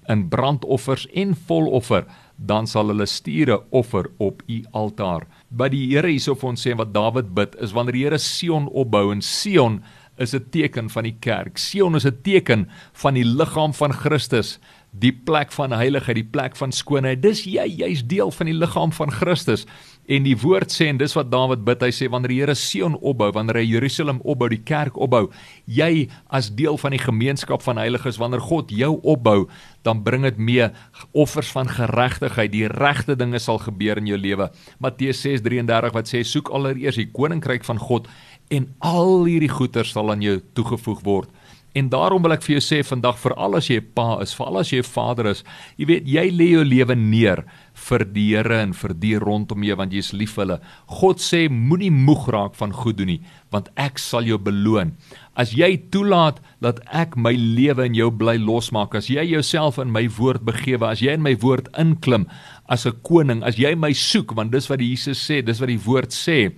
in 0.08 0.28
brandoffers 0.28 1.08
en 1.08 1.36
voloffer. 1.36 2.06
Dan 2.36 2.68
sal 2.68 2.88
hulle 2.88 3.06
stiere 3.06 3.64
offer 3.70 4.10
op 4.18 4.42
u 4.48 4.64
altaar. 4.72 5.28
By 5.50 5.70
die 5.70 5.88
Here 5.88 6.08
hierso 6.08 6.36
vir 6.36 6.50
ons 6.50 6.68
sê 6.68 6.76
wat 6.76 6.94
Dawid 6.94 7.34
bid 7.34 7.56
is 7.56 7.72
wanneer 7.72 7.94
die 7.94 8.04
Here 8.04 8.18
Sion 8.18 8.68
opbou 8.68 9.12
en 9.12 9.22
Sion 9.22 9.84
is 10.18 10.34
'n 10.34 10.46
teken 10.50 10.90
van 10.90 11.04
die 11.04 11.18
kerk. 11.20 11.58
Sion 11.58 11.96
is 11.96 12.06
'n 12.06 12.22
teken 12.22 12.70
van 12.94 13.14
die 13.14 13.26
liggaam 13.26 13.74
van 13.74 13.94
Christus 13.94 14.60
die 14.96 15.12
plek 15.12 15.52
van 15.56 15.74
heiligheid, 15.76 16.16
die 16.22 16.30
plek 16.32 16.56
van 16.60 16.72
skoonheid. 16.72 17.20
Dis 17.24 17.44
jy, 17.48 17.66
jy's 17.82 18.04
deel 18.08 18.32
van 18.32 18.50
die 18.50 18.56
liggaam 18.56 18.94
van 18.96 19.12
Christus. 19.12 19.66
En 20.06 20.24
die 20.24 20.36
woord 20.38 20.72
sê 20.72 20.88
en 20.92 21.00
dis 21.02 21.16
wat 21.18 21.32
Dawid 21.34 21.64
bid, 21.66 21.82
hy 21.82 21.90
sê 21.96 22.08
wanneer 22.12 22.32
die 22.32 22.38
Here 22.40 22.56
Sion 22.56 22.96
opbou, 22.96 23.32
wanneer 23.36 23.60
hy 23.60 23.66
Jerusalem 23.66 24.22
opbou, 24.24 24.48
die 24.54 24.62
kerk 24.62 25.00
opbou, 25.02 25.26
jy 25.66 26.08
as 26.30 26.52
deel 26.54 26.78
van 26.78 26.94
die 26.94 27.02
gemeenskap 27.02 27.66
van 27.66 27.82
heiliges, 27.82 28.20
wanneer 28.22 28.44
God 28.46 28.72
jou 28.72 28.94
opbou, 29.02 29.48
dan 29.86 30.04
bring 30.06 30.28
dit 30.28 30.38
mee 30.38 30.70
offers 31.18 31.50
van 31.54 31.70
geregtigheid. 31.70 32.54
Die 32.54 32.70
regte 32.70 33.18
dinge 33.18 33.42
sal 33.42 33.60
gebeur 33.66 34.00
in 34.02 34.08
jou 34.14 34.20
lewe. 34.22 34.52
Matteus 34.80 35.26
6:33 35.26 35.98
wat 35.98 36.14
sê 36.14 36.24
soek 36.24 36.54
allereers 36.54 37.02
die 37.02 37.10
koninkryk 37.12 37.66
van 37.66 37.82
God 37.82 38.08
en 38.50 38.68
al 38.80 39.26
hierdie 39.26 39.50
goeder 39.50 39.86
sal 39.86 40.12
aan 40.12 40.22
jou 40.22 40.40
toegevoeg 40.54 41.02
word. 41.04 41.30
En 41.76 41.90
daarom 41.92 42.24
wil 42.24 42.32
ek 42.32 42.44
vir 42.46 42.54
jou 42.56 42.62
sê 42.64 42.78
vandag 42.88 43.18
vir 43.20 43.34
al 43.36 43.58
as 43.58 43.68
jy 43.68 43.82
'n 43.82 43.88
pa 43.96 44.22
is, 44.24 44.32
vir 44.34 44.46
al 44.48 44.58
as 44.60 44.70
jy 44.72 44.80
'n 44.80 44.88
vader 44.96 45.28
is, 45.28 45.44
jy 45.78 45.86
weet 45.86 46.08
jy 46.08 46.32
lê 46.32 46.48
jou 46.56 46.64
lewe 46.64 46.96
neer 46.96 47.44
vir 47.74 48.06
die 48.06 48.30
Here 48.36 48.62
en 48.62 48.72
vir 48.72 48.94
die 48.94 49.18
rondom 49.20 49.62
jou 49.62 49.76
want 49.76 49.92
jy 49.92 50.00
is 50.00 50.14
lief 50.14 50.36
vir 50.36 50.46
hulle. 50.46 50.60
God 50.88 51.18
sê 51.18 51.50
moenie 51.50 51.92
moeg 51.92 52.30
raak 52.30 52.56
van 52.56 52.72
goed 52.72 52.96
doen 52.96 53.08
nie, 53.08 53.22
want 53.52 53.68
ek 53.76 54.00
sal 54.00 54.24
jou 54.24 54.38
beloon. 54.38 54.94
As 55.36 55.52
jy 55.52 55.76
toelaat 55.92 56.40
dat 56.62 56.80
ek 56.94 57.18
my 57.18 57.34
lewe 57.34 57.86
in 57.86 57.94
jou 57.94 58.10
bly 58.10 58.38
losmaak, 58.38 58.96
as 58.96 59.10
jy 59.10 59.22
jouself 59.24 59.78
in 59.78 59.92
my 59.92 60.08
woord 60.08 60.46
begewe, 60.46 60.88
as 60.88 61.02
jy 61.02 61.12
in 61.12 61.22
my 61.22 61.36
woord 61.36 61.68
inklim 61.78 62.26
as 62.70 62.86
'n 62.86 62.94
koning, 63.04 63.44
as 63.44 63.58
jy 63.58 63.76
my 63.76 63.92
soek, 63.92 64.34
want 64.34 64.52
dis 64.52 64.70
wat 64.70 64.80
Jesus 64.80 65.20
sê, 65.20 65.44
dis 65.44 65.60
wat 65.60 65.68
die 65.68 65.86
woord 65.86 66.12
sê. 66.12 66.54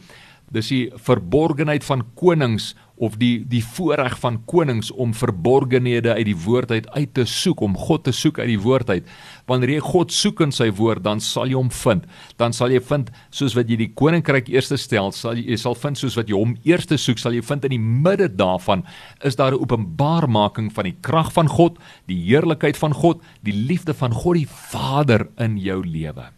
Dis 0.56 0.70
die 0.72 0.86
verborgenheid 0.96 1.84
van 1.84 2.06
konings 2.16 2.72
of 2.98 3.18
die 3.22 3.44
die 3.46 3.62
voorreg 3.62 4.16
van 4.22 4.40
konings 4.50 4.90
om 4.92 5.12
verborgenhede 5.14 6.14
uit 6.16 6.26
die 6.30 6.38
woord 6.46 6.72
uit 6.72 6.88
uit 6.96 7.12
te 7.14 7.26
soek 7.30 7.62
om 7.62 7.76
God 7.78 8.06
te 8.08 8.14
soek 8.16 8.40
uit 8.40 8.48
die 8.50 8.62
woord 8.62 8.90
uit. 8.90 9.10
Wanneer 9.50 9.76
jy 9.76 9.82
God 9.86 10.16
soek 10.16 10.42
in 10.46 10.54
sy 10.56 10.70
woord 10.80 11.04
dan 11.06 11.22
sal 11.22 11.52
jy 11.52 11.58
hom 11.60 11.70
vind. 11.84 12.08
Dan 12.42 12.56
sal 12.56 12.74
jy 12.74 12.80
vind 12.90 13.12
soos 13.30 13.58
wat 13.58 13.70
jy 13.70 13.78
die 13.84 13.92
koninkryk 13.92 14.50
eerste 14.54 14.80
stel 14.82 15.12
sal 15.12 15.38
jy, 15.38 15.46
jy 15.52 15.60
sal 15.62 15.78
vind 15.78 16.00
soos 16.00 16.18
wat 16.18 16.32
jy 16.32 16.40
hom 16.40 16.56
eerste 16.66 16.98
soek 17.02 17.22
sal 17.22 17.36
jy 17.38 17.44
vind 17.46 17.68
in 17.68 17.76
die 17.76 17.84
midde 18.08 18.30
daarvan 18.32 18.86
is 19.28 19.36
daar 19.36 19.52
'n 19.52 19.62
openbarmaking 19.62 20.72
van 20.74 20.86
die 20.86 20.98
krag 21.02 21.34
van 21.34 21.48
God 21.48 21.78
die 22.08 22.24
heerlikheid 22.24 22.78
van 22.78 22.94
God 22.94 23.22
die 23.44 23.54
liefde 23.68 23.94
van 23.94 24.12
God 24.14 24.36
die 24.36 24.48
Vader 24.48 25.28
in 25.38 25.58
jou 25.58 25.84
lewe. 25.86 26.32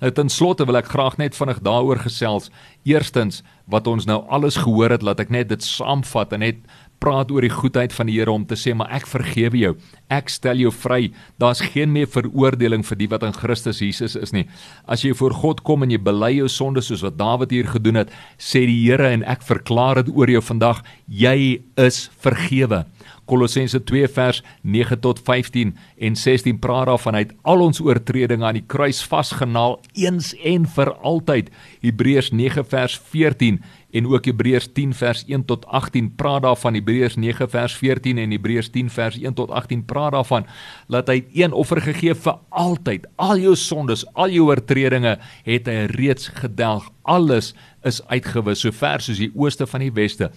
Nou 0.00 0.12
ten 0.12 0.28
slotte 0.28 0.66
wil 0.68 0.76
ek 0.76 0.90
graag 0.92 1.16
net 1.16 1.36
vinnig 1.36 1.60
daaroor 1.64 1.98
gesels. 2.04 2.50
Eerstens 2.84 3.42
wat 3.70 3.86
ons 3.90 4.06
nou 4.06 4.22
alles 4.30 4.58
gehoor 4.62 4.94
het, 4.94 5.02
laat 5.02 5.20
ek 5.20 5.32
net 5.34 5.48
dit 5.50 5.62
saamvat 5.62 6.34
en 6.36 6.44
net 6.44 6.60
praat 7.02 7.30
oor 7.34 7.44
die 7.44 7.52
goedheid 7.52 7.92
van 7.92 8.08
die 8.08 8.16
Here 8.16 8.32
om 8.32 8.46
te 8.48 8.56
sê 8.56 8.72
maar 8.74 8.92
ek 8.96 9.08
vergewe 9.10 9.58
jou. 9.60 9.72
Ek 10.12 10.30
stel 10.32 10.62
jou 10.62 10.72
vry. 10.72 11.10
Daar's 11.40 11.60
geen 11.74 11.92
meer 11.92 12.08
veroordeling 12.08 12.86
vir 12.86 13.00
die 13.02 13.10
wat 13.12 13.26
in 13.26 13.36
Christus 13.36 13.82
Jesus 13.84 14.16
is 14.16 14.32
nie. 14.32 14.46
As 14.88 15.04
jy 15.04 15.12
voor 15.18 15.36
God 15.36 15.62
kom 15.66 15.84
en 15.84 15.92
jy 15.92 16.00
bely 16.00 16.32
jou 16.38 16.48
sondes 16.52 16.88
soos 16.90 17.04
wat 17.04 17.18
Dawid 17.20 17.52
hier 17.52 17.68
gedoen 17.68 18.00
het, 18.02 18.12
sê 18.38 18.64
die 18.68 18.78
Here 18.86 19.10
en 19.12 19.26
ek 19.28 19.44
verklaar 19.46 20.02
dit 20.02 20.14
oor 20.14 20.30
jou 20.30 20.42
vandag, 20.44 20.82
jy 21.06 21.60
is 21.76 22.06
vergewe. 22.24 22.84
Kolossense 23.26 23.82
2 23.84 24.08
vers 24.08 24.42
9 24.62 25.00
tot 25.00 25.20
15 25.26 25.74
en 25.98 26.16
16 26.16 26.58
praat 26.58 26.86
daarvan 26.86 27.14
uit 27.14 27.32
al 27.42 27.60
ons 27.60 27.80
oortredinge 27.80 28.46
aan 28.46 28.58
die 28.60 28.66
kruis 28.66 29.02
vasgenaal 29.04 29.80
eens 29.92 30.32
en 30.44 30.66
vir 30.76 30.92
altyd. 30.94 31.50
Hebreërs 31.82 32.30
9 32.30 32.64
vers 32.70 33.00
14 33.10 33.60
en 33.96 34.06
ook 34.06 34.24
Hebreërs 34.28 34.68
10 34.72 34.94
vers 34.94 35.24
1 35.26 35.44
tot 35.44 35.66
18 35.66 36.14
praat 36.14 36.42
daarvan. 36.42 36.74
Hebreërs 36.74 37.16
9 37.16 37.48
vers 37.50 37.76
14 37.76 38.18
en 38.18 38.30
Hebreërs 38.30 38.70
10 38.70 38.90
vers 38.90 39.18
1 39.18 39.34
tot 39.34 39.50
18 39.50 39.84
praat 39.84 40.12
daarvan 40.12 40.46
dat 40.92 41.08
hy 41.08 41.24
een 41.32 41.52
offer 41.52 41.80
gegee 41.80 42.14
vir 42.14 42.38
altyd. 42.50 43.06
Al 43.16 43.40
jou 43.40 43.56
sondes 43.56 44.04
al 44.14 44.34
jou 44.34 44.50
oortredinge 44.50 45.16
het 45.46 45.70
hy 45.70 45.86
reeds 45.94 46.28
gedelg. 46.28 46.90
Alles 47.02 47.54
is 47.86 48.00
uitgewis 48.10 48.64
so 48.64 48.74
ver 48.74 49.04
soos 49.04 49.20
die 49.22 49.30
ooste 49.34 49.66
van 49.66 49.84
die 49.84 49.92
weste 49.94 50.30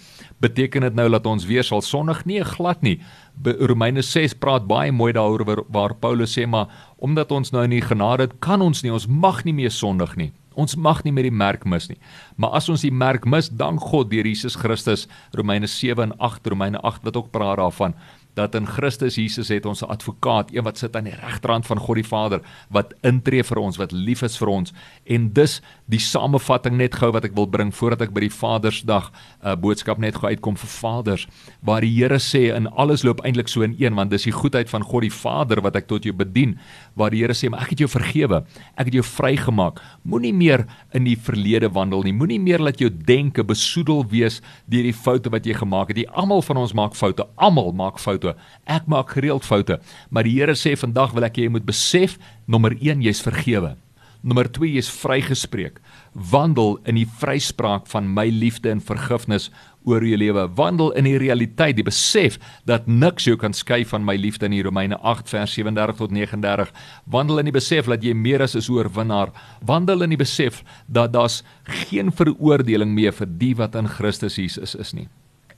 beteken 0.43 0.87
dit 0.87 0.95
nou 0.95 1.09
dat 1.09 1.25
ons 1.29 1.47
weer 1.49 1.65
sal 1.67 1.81
sondig 1.85 2.25
nie 2.29 2.41
glad 2.55 2.81
nie 2.85 2.99
Romeine 3.43 4.01
6 4.01 4.35
praat 4.43 4.67
baie 4.67 4.91
mooi 4.91 5.13
daaroor 5.13 5.45
waar, 5.45 5.63
waar 5.69 5.95
Paulus 5.95 6.35
sê 6.37 6.45
maar 6.47 6.69
omdat 6.97 7.31
ons 7.31 7.51
nou 7.55 7.63
in 7.63 7.77
die 7.77 7.85
genade 7.85 8.27
het 8.27 8.37
kan 8.39 8.61
ons 8.61 8.83
nie 8.83 8.93
ons 8.93 9.07
mag 9.07 9.43
nie 9.47 9.55
meer 9.63 9.73
sondig 9.73 10.15
nie 10.19 10.31
Ons 10.59 10.75
mag 10.75 11.05
nie 11.05 11.13
meer 11.15 11.29
die 11.29 11.39
merk 11.39 11.61
mis 11.69 11.85
nie. 11.87 11.97
Maar 12.35 12.57
as 12.59 12.67
ons 12.73 12.81
die 12.83 12.91
merk 12.91 13.23
mis, 13.29 13.47
dank 13.47 13.79
God 13.91 14.09
deur 14.11 14.27
Jesus 14.27 14.57
Christus. 14.59 15.05
Romeine 15.37 15.69
7 15.71 16.09
en 16.09 16.15
8, 16.19 16.49
Romeine 16.51 16.81
8 16.83 17.05
wat 17.07 17.19
ook 17.19 17.29
praat 17.31 17.61
daarvan 17.61 17.95
dat 18.39 18.55
in 18.55 18.67
Christus 18.67 19.17
Jesus 19.19 19.49
het 19.51 19.65
ons 19.65 19.81
'n 19.81 19.91
advokaat, 19.91 20.53
een 20.53 20.63
wat 20.63 20.77
sit 20.77 20.95
aan 20.95 21.03
die 21.03 21.15
regterhand 21.15 21.65
van 21.65 21.77
God 21.77 21.95
die 21.95 22.07
Vader, 22.07 22.41
wat 22.69 22.93
intree 23.01 23.43
vir 23.43 23.57
ons, 23.57 23.77
wat 23.77 23.91
lief 23.91 24.21
is 24.21 24.37
vir 24.37 24.47
ons. 24.47 24.73
En 25.03 25.33
dus 25.33 25.61
die 25.89 25.99
samevatting 26.01 26.77
net 26.77 26.95
gou 27.01 27.09
wat 27.15 27.25
ek 27.25 27.35
wil 27.37 27.47
bring 27.49 27.71
voordat 27.73 28.05
ek 28.05 28.13
by 28.13 28.27
die 28.27 28.33
Vadersdag 28.33 29.09
'n 29.09 29.47
uh, 29.47 29.55
boodskap 29.57 29.97
net 29.97 30.15
gou 30.15 30.29
uitkom 30.29 30.55
vir 30.55 30.69
vaders, 30.69 31.27
waar 31.65 31.81
die 31.81 31.89
Here 31.89 32.19
sê 32.19 32.55
in 32.55 32.67
alles 32.77 33.03
loop 33.03 33.21
eintlik 33.25 33.49
so 33.49 33.61
in 33.61 33.75
een, 33.79 33.95
want 33.95 34.11
dis 34.11 34.23
die 34.23 34.35
goedheid 34.35 34.69
van 34.69 34.83
God 34.83 35.01
die 35.01 35.13
Vader 35.13 35.61
wat 35.61 35.75
ek 35.75 35.87
tot 35.87 36.03
jou 36.03 36.13
bedien, 36.13 36.59
waar 36.95 37.09
die 37.09 37.21
Here 37.21 37.33
sê, 37.33 37.49
"Maar 37.49 37.61
ek 37.61 37.69
het 37.69 37.79
jou 37.79 37.89
vergewe. 37.89 38.45
Ek 38.77 38.85
het 38.85 38.93
jou 38.93 39.03
vrygemaak. 39.03 39.81
Moenie 40.03 40.33
meer 40.33 40.65
in 40.93 41.03
die 41.03 41.17
verlede 41.17 41.69
wandel 41.69 42.03
nie. 42.03 42.13
Moenie 42.13 42.39
meer 42.39 42.59
laat 42.59 42.79
jou 42.79 42.89
denke 42.89 43.43
besoedel 43.43 44.05
wees 44.09 44.41
deur 44.67 44.83
die 44.83 44.93
foute 44.93 45.29
wat 45.29 45.45
jy 45.45 45.53
gemaak 45.53 45.87
het. 45.87 45.95
Die 45.95 46.09
almal 46.09 46.41
van 46.41 46.57
ons 46.57 46.73
maak 46.73 46.95
foute. 46.95 47.25
Almal 47.37 47.71
maak 47.71 47.99
foute. 47.99 48.35
Ek 48.65 48.87
maak 48.87 49.09
gereeld 49.09 49.45
foute, 49.45 49.79
maar 50.09 50.23
die 50.23 50.39
Here 50.39 50.53
sê 50.53 50.77
vandag 50.77 51.13
wil 51.13 51.23
ek 51.23 51.35
hê 51.35 51.43
jy 51.43 51.49
moet 51.49 51.65
besef 51.65 52.17
nommer 52.47 52.71
1 52.79 53.01
jy's 53.01 53.21
vergewe. 53.21 53.75
Nommer 54.21 54.49
2 54.51 54.73
jy's 54.75 54.89
vrygespreek. 54.91 55.77
Wandel 56.11 56.75
in 56.83 56.97
die 56.99 57.07
vryspraak 57.21 57.85
van 57.87 58.09
my 58.11 58.25
liefde 58.27 58.67
en 58.73 58.81
vergifnis 58.83 59.47
oor 59.87 60.03
jou 60.03 60.17
lewe. 60.19 60.43
Wandel 60.57 60.91
in 60.99 61.07
die 61.07 61.15
realiteit, 61.21 61.77
die 61.77 61.85
besef 61.87 62.35
dat 62.67 62.89
niks 62.91 63.29
jou 63.29 63.37
kan 63.39 63.55
skei 63.55 63.85
van 63.87 64.03
my 64.03 64.17
liefde 64.19 64.49
in 64.49 64.57
Romeine 64.65 64.99
8 65.07 65.31
vers 65.31 65.53
37 65.55 66.01
tot 66.01 66.11
39. 66.11 66.73
Wandel 67.07 67.39
in 67.39 67.47
die 67.47 67.55
besef 67.55 67.87
dat 67.87 68.03
jy 68.03 68.13
meer 68.13 68.43
as 68.43 68.55
'n 68.55 68.73
oorwinnaar. 68.73 69.31
Wandel 69.63 70.03
in 70.03 70.09
die 70.09 70.23
besef 70.25 70.63
dat 70.87 71.13
daar's 71.13 71.43
geen 71.63 72.11
veroordeling 72.11 72.91
meer 72.93 73.13
vir 73.13 73.27
die 73.27 73.55
wat 73.55 73.75
in 73.75 73.87
Christus 73.87 74.35
Jesus 74.35 74.75
is 74.75 74.93
nie. 74.93 75.07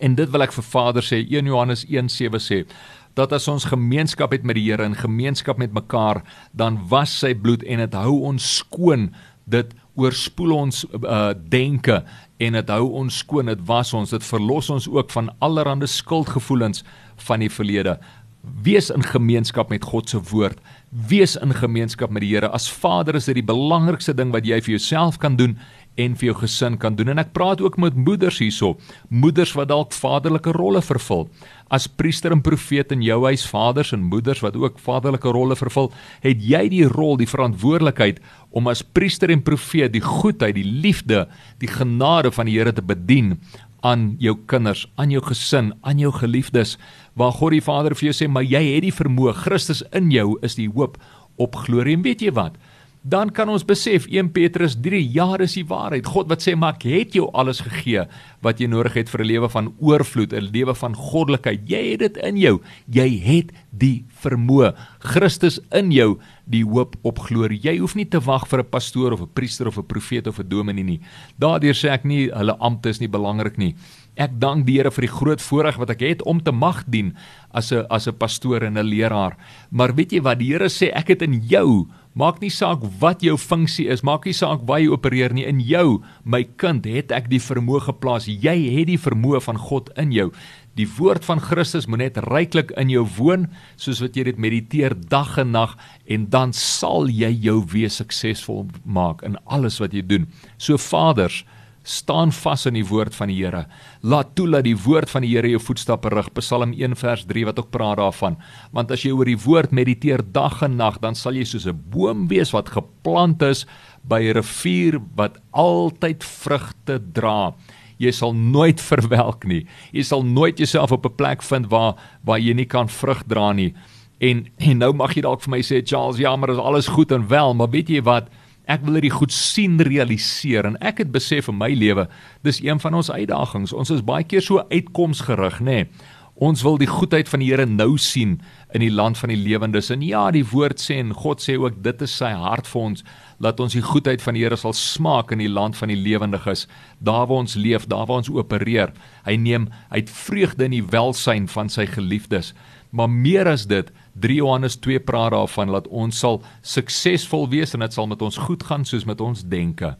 En 0.01 0.15
dit 0.15 0.29
wil 0.29 0.41
ek 0.41 0.53
vir 0.53 0.63
Vader 0.63 1.01
sê 1.01 1.21
1 1.29 1.45
Johannes 1.45 1.85
1:7 1.85 2.39
sê 2.39 2.65
dat 3.13 3.33
as 3.35 3.47
ons 3.51 3.67
gemeenskap 3.69 4.31
het 4.31 4.45
met 4.47 4.57
die 4.59 4.65
Here 4.69 4.83
en 4.83 4.95
gemeenskap 4.95 5.57
met 5.57 5.73
mekaar, 5.75 6.21
dan 6.51 6.79
was 6.89 7.13
sy 7.23 7.33
bloed 7.33 7.63
en 7.63 7.83
dit 7.83 7.99
hou 7.99 8.21
ons 8.31 8.55
skoon. 8.61 9.09
Dit 9.51 9.73
oorspoel 9.99 10.53
ons 10.55 10.83
uh, 10.95 11.31
denke 11.51 12.01
en 12.41 12.57
dit 12.57 12.73
hou 12.73 12.85
ons 13.01 13.17
skoon. 13.23 13.51
Dit 13.51 13.63
was 13.67 13.93
ons, 13.97 14.09
dit 14.09 14.25
verlos 14.25 14.69
ons 14.71 14.87
ook 14.89 15.11
van 15.11 15.31
allerlei 15.43 15.89
skuldgevoelens 15.89 16.85
van 17.27 17.43
die 17.43 17.51
verlede. 17.51 17.97
Wees 18.41 18.89
in 18.89 19.03
gemeenskap 19.05 19.69
met 19.69 19.85
God 19.85 20.09
se 20.09 20.17
woord. 20.31 20.57
Wees 20.89 21.35
in 21.37 21.53
gemeenskap 21.53 22.09
met 22.09 22.23
die 22.25 22.31
Here. 22.33 22.49
As 22.49 22.69
Vader 22.69 23.15
is 23.15 23.29
dit 23.29 23.37
die 23.37 23.45
belangrikste 23.45 24.15
ding 24.17 24.33
wat 24.33 24.47
jy 24.49 24.57
vir 24.65 24.77
jouself 24.79 25.19
kan 25.21 25.37
doen 25.37 25.59
en 25.99 26.15
vir 26.15 26.29
jou 26.29 26.35
gesin 26.39 26.77
kan 26.79 26.95
doen. 26.95 27.11
En 27.11 27.21
ek 27.21 27.33
praat 27.35 27.61
ook 27.61 27.77
met 27.81 27.97
moeders 27.97 28.39
hierso, 28.41 28.77
moeders 29.09 29.53
wat 29.57 29.69
dalk 29.69 29.93
vaderlike 29.93 30.53
rolle 30.55 30.81
vervul. 30.81 31.27
As 31.71 31.87
priester 31.87 32.33
en 32.33 32.41
profeet 32.43 32.91
in 32.95 33.03
jou 33.05 33.19
huis, 33.27 33.43
vaders 33.47 33.93
en 33.95 34.07
moeders 34.09 34.41
wat 34.43 34.57
ook 34.59 34.79
vaderlike 34.81 35.35
rolle 35.35 35.55
vervul, 35.59 35.91
het 36.23 36.41
jy 36.41 36.63
die 36.71 36.85
rol, 36.89 37.17
die 37.19 37.29
verantwoordelikheid 37.29 38.21
om 38.51 38.71
as 38.71 38.81
priester 38.83 39.31
en 39.31 39.43
profeet 39.43 39.93
die 39.93 40.03
goedheid, 40.03 40.55
die 40.57 40.67
liefde, 40.67 41.27
die 41.61 41.71
genade 41.71 42.33
van 42.35 42.49
die 42.49 42.57
Here 42.57 42.73
te 42.75 42.83
bedien 42.83 43.37
aan 43.81 44.15
jou 44.21 44.35
kinders, 44.45 44.85
aan 44.95 45.11
jou 45.13 45.21
gesin, 45.25 45.73
aan 45.81 45.99
jou 45.99 46.11
geliefdes. 46.13 46.77
Waar 47.17 47.33
God 47.35 47.55
die 47.55 47.63
Vader 47.65 47.95
vir 47.95 48.11
jou 48.11 48.13
sê, 48.13 48.29
"Maar 48.29 48.43
jy 48.43 48.75
het 48.75 48.83
die 48.83 48.93
vermoë, 48.93 49.33
Christus 49.33 49.83
in 49.91 50.11
jou 50.11 50.37
is 50.41 50.55
die 50.55 50.69
hoop 50.69 50.97
op 51.37 51.55
glorie." 51.55 51.95
En 51.95 52.01
weet 52.01 52.21
jy 52.21 52.31
wat? 52.31 52.53
Dan 53.01 53.31
kan 53.33 53.49
ons 53.49 53.65
besef 53.65 54.05
1 54.05 54.29
Petrus 54.35 54.75
3 54.77 55.01
jaar 55.09 55.41
is 55.41 55.55
die 55.57 55.65
waarheid. 55.65 56.05
God 56.05 56.29
wat 56.29 56.43
sê 56.45 56.53
maar 56.53 56.77
ek 56.77 56.85
het 56.85 57.15
jou 57.17 57.29
alles 57.33 57.63
gegee 57.65 58.05
wat 58.45 58.61
jy 58.61 58.67
nodig 58.69 58.93
het 58.93 59.09
vir 59.09 59.21
'n 59.21 59.27
lewe 59.27 59.49
van 59.49 59.73
oorvloed, 59.79 60.33
'n 60.33 60.51
lewe 60.53 60.75
van 60.75 60.93
goddelikheid. 60.95 61.65
Jy 61.65 61.91
het 61.91 61.99
dit 61.99 62.17
in 62.17 62.37
jou. 62.37 62.61
Jy 62.87 63.09
het 63.19 63.51
die 63.71 64.05
vermoë. 64.21 64.75
Christus 64.99 65.59
in 65.71 65.91
jou, 65.91 66.19
die 66.45 66.63
hoop 66.63 66.95
op 67.01 67.19
glorie. 67.19 67.59
Jy 67.59 67.77
hoef 67.77 67.95
nie 67.95 68.05
te 68.05 68.19
wag 68.19 68.47
vir 68.47 68.59
'n 68.59 68.69
pastoor 68.69 69.13
of 69.13 69.21
'n 69.21 69.33
priester 69.33 69.67
of 69.67 69.77
'n 69.77 69.85
profeet 69.85 70.27
of 70.27 70.39
'n 70.39 70.47
dominee 70.47 70.83
nie. 70.83 71.01
Daardeur 71.39 71.73
sê 71.73 71.89
ek 71.89 72.05
nie 72.05 72.29
hulle 72.29 72.57
amptes 72.59 72.91
is 72.91 72.99
nie 72.99 73.09
belangrik 73.09 73.57
nie. 73.57 73.75
Ek 74.15 74.39
dank 74.39 74.65
die 74.65 74.77
Here 74.77 74.91
vir 74.91 75.07
die 75.07 75.15
groot 75.15 75.41
voorreg 75.41 75.77
wat 75.79 75.89
ek 75.89 76.01
het 76.01 76.21
om 76.27 76.41
te 76.43 76.51
mag 76.51 76.83
dien 76.87 77.15
as 77.53 77.71
'n 77.71 77.85
as 77.89 78.07
'n 78.07 78.17
pastoor 78.17 78.63
en 78.63 78.77
'n 78.77 78.85
leraar. 78.85 79.37
Maar 79.71 79.95
weet 79.95 80.11
jy 80.11 80.21
wat 80.21 80.39
die 80.39 80.51
Here 80.51 80.69
sê 80.69 80.91
ek 80.93 81.07
het 81.07 81.21
in 81.21 81.41
jou 81.41 81.87
Maak 82.11 82.41
nie 82.43 82.51
saak 82.51 82.81
wat 82.99 83.21
jou 83.23 83.37
funksie 83.39 83.85
is, 83.87 84.01
maak 84.03 84.25
nie 84.27 84.35
saak 84.35 84.65
waar 84.67 84.81
jy 84.83 84.89
opereer 84.91 85.31
nie. 85.31 85.45
In 85.47 85.61
jou, 85.63 86.01
my 86.27 86.43
kind, 86.59 86.83
het 86.83 87.13
ek 87.15 87.29
die 87.31 87.39
vermoë 87.39 87.85
geplaas. 87.85 88.27
Jy 88.27 88.55
het 88.73 88.89
die 88.89 88.99
vermoë 88.99 89.39
van 89.45 89.55
God 89.55 89.87
in 89.95 90.11
jou. 90.11 90.27
Die 90.75 90.87
woord 90.97 91.23
van 91.23 91.39
Christus 91.39 91.87
moet 91.87 92.03
net 92.03 92.19
ryklik 92.27 92.73
in 92.79 92.91
jou 92.91 93.05
woon, 93.15 93.47
soos 93.79 94.01
wat 94.03 94.19
jy 94.19 94.25
dit 94.27 94.43
mediteer 94.43 94.95
dag 95.07 95.37
en 95.39 95.55
nag 95.55 95.77
en 96.11 96.27
dan 96.31 96.51
sal 96.55 97.07
jy 97.07 97.31
jou 97.47 97.61
wees 97.71 98.01
suksesvol 98.03 98.67
maak 98.83 99.23
in 99.27 99.39
alles 99.47 99.79
wat 99.79 99.95
jy 99.95 100.03
doen. 100.03 100.27
So 100.59 100.75
Vaders, 100.79 101.45
staan 101.83 102.31
vas 102.31 102.65
in 102.69 102.75
die 102.77 102.85
woord 102.85 103.15
van 103.17 103.31
die 103.31 103.39
Here. 103.41 103.65
Laat 104.01 104.35
toe 104.37 104.47
dat 104.51 104.65
die 104.67 104.77
woord 104.77 105.09
van 105.09 105.25
die 105.25 105.31
Here 105.33 105.49
jou 105.49 105.61
voetstappe 105.61 106.11
rig. 106.13 106.29
Psalm 106.37 106.75
1 106.77 106.95
vers 106.99 107.25
3 107.25 107.45
wat 107.49 107.59
ook 107.59 107.71
praat 107.73 107.97
daarvan. 107.97 108.37
Want 108.71 108.91
as 108.93 109.05
jy 109.05 109.13
oor 109.15 109.25
die 109.25 109.39
woord 109.39 109.73
mediteer 109.73 110.21
dag 110.21 110.61
en 110.61 110.77
nag, 110.77 110.99
dan 111.01 111.15
sal 111.15 111.33
jy 111.33 111.45
soos 111.45 111.65
'n 111.67 111.81
boom 111.89 112.27
wees 112.27 112.53
wat 112.53 112.69
geplant 112.69 113.41
is 113.41 113.65
by 114.03 114.21
'n 114.21 114.33
rivier 114.37 114.99
wat 115.15 115.37
altyd 115.51 116.23
vrugte 116.23 117.01
dra. 117.13 117.53
Jy 117.97 118.11
sal 118.11 118.33
nooit 118.33 118.81
verwelk 118.91 119.45
nie. 119.45 119.65
Jy 119.91 120.03
sal 120.03 120.23
nooit 120.23 120.57
jouself 120.57 120.91
op 120.91 121.05
'n 121.05 121.15
plek 121.15 121.41
vind 121.41 121.69
waar 121.69 121.95
waar 122.23 122.39
jy 122.39 122.53
nie 122.53 122.65
kan 122.65 122.87
vrug 122.87 123.23
dra 123.27 123.53
nie. 123.53 123.73
En 124.19 124.45
en 124.57 124.77
nou 124.77 124.93
mag 124.93 125.15
jy 125.15 125.21
dalk 125.21 125.41
vir 125.41 125.51
my 125.51 125.61
sê 125.61 125.81
Charles, 125.83 126.17
ja, 126.17 126.35
maar 126.35 126.49
is 126.49 126.57
alles 126.57 126.87
goed 126.87 127.11
en 127.11 127.27
wel, 127.27 127.53
maar 127.53 127.69
weet 127.69 127.89
jy 127.89 128.01
wat? 128.01 128.29
Ek 128.71 128.85
wil 128.87 129.01
dit 129.03 129.11
goed 129.11 129.33
sien 129.35 129.81
realiseer 129.83 130.69
en 130.69 130.77
ek 130.79 131.01
het 131.03 131.11
besef 131.11 131.49
in 131.51 131.57
my 131.59 131.73
lewe, 131.75 132.07
dis 132.45 132.61
een 132.63 132.79
van 132.79 132.95
ons 133.01 133.11
uitdagings. 133.11 133.73
Ons 133.75 133.91
is 133.91 134.05
baie 134.05 134.23
keer 134.23 134.45
so 134.45 134.63
uitkomsgerig, 134.71 135.59
nê. 135.59 135.83
Nee. 135.83 136.17
Ons 136.41 136.63
wil 136.65 136.79
die 136.81 136.89
goedheid 136.89 137.29
van 137.29 137.41
die 137.43 137.51
Here 137.51 137.67
nou 137.69 137.99
sien 138.01 138.39
in 138.73 138.81
die 138.81 138.89
land 138.89 139.19
van 139.19 139.29
die 139.29 139.37
lewendes. 139.37 139.91
En 139.93 140.01
ja, 140.01 140.23
die 140.33 140.45
woord 140.49 140.81
sê 140.81 140.95
en 140.97 141.11
God 141.13 141.43
sê 141.43 141.53
ook 141.59 141.83
dit 141.85 142.01
is 142.01 142.15
sy 142.17 142.31
hart 142.33 142.69
vir 142.71 142.81
ons 142.81 143.03
dat 143.41 143.59
ons 143.61 143.75
die 143.77 143.83
goedheid 143.85 144.23
van 144.25 144.37
die 144.37 144.41
Here 144.41 144.57
sal 144.57 144.73
smaak 144.73 145.33
in 145.35 145.43
die 145.43 145.51
land 145.51 145.77
van 145.77 145.91
die 145.93 145.99
lewendiges, 145.99 146.65
daar 146.97 147.27
waar 147.29 147.43
ons 147.43 147.53
leef, 147.59 147.85
daar 147.91 148.07
waar 148.09 148.23
ons 148.23 148.31
opereer. 148.33 148.89
Hy 149.27 149.35
neem 149.37 149.69
uit 149.93 150.09
vreugde 150.09 150.65
in 150.65 150.77
die 150.79 150.85
welsyn 150.89 151.45
van 151.51 151.69
sy 151.69 151.85
geliefdes. 151.89 152.55
Maar 152.89 153.11
meer 153.11 153.51
as 153.51 153.67
dit, 153.69 153.91
3 154.13 154.35
Johannes 154.35 154.75
2 154.75 154.99
praat 154.99 155.31
daarvan 155.31 155.71
dat 155.71 155.87
ons 155.87 156.19
sal 156.19 156.41
suksesvol 156.61 157.49
wees 157.49 157.73
en 157.73 157.79
dit 157.79 157.93
sal 157.93 158.07
met 158.07 158.21
ons 158.21 158.37
goed 158.37 158.63
gaan 158.63 158.85
soos 158.85 159.05
met 159.05 159.21
ons 159.21 159.43
denke. 159.43 159.95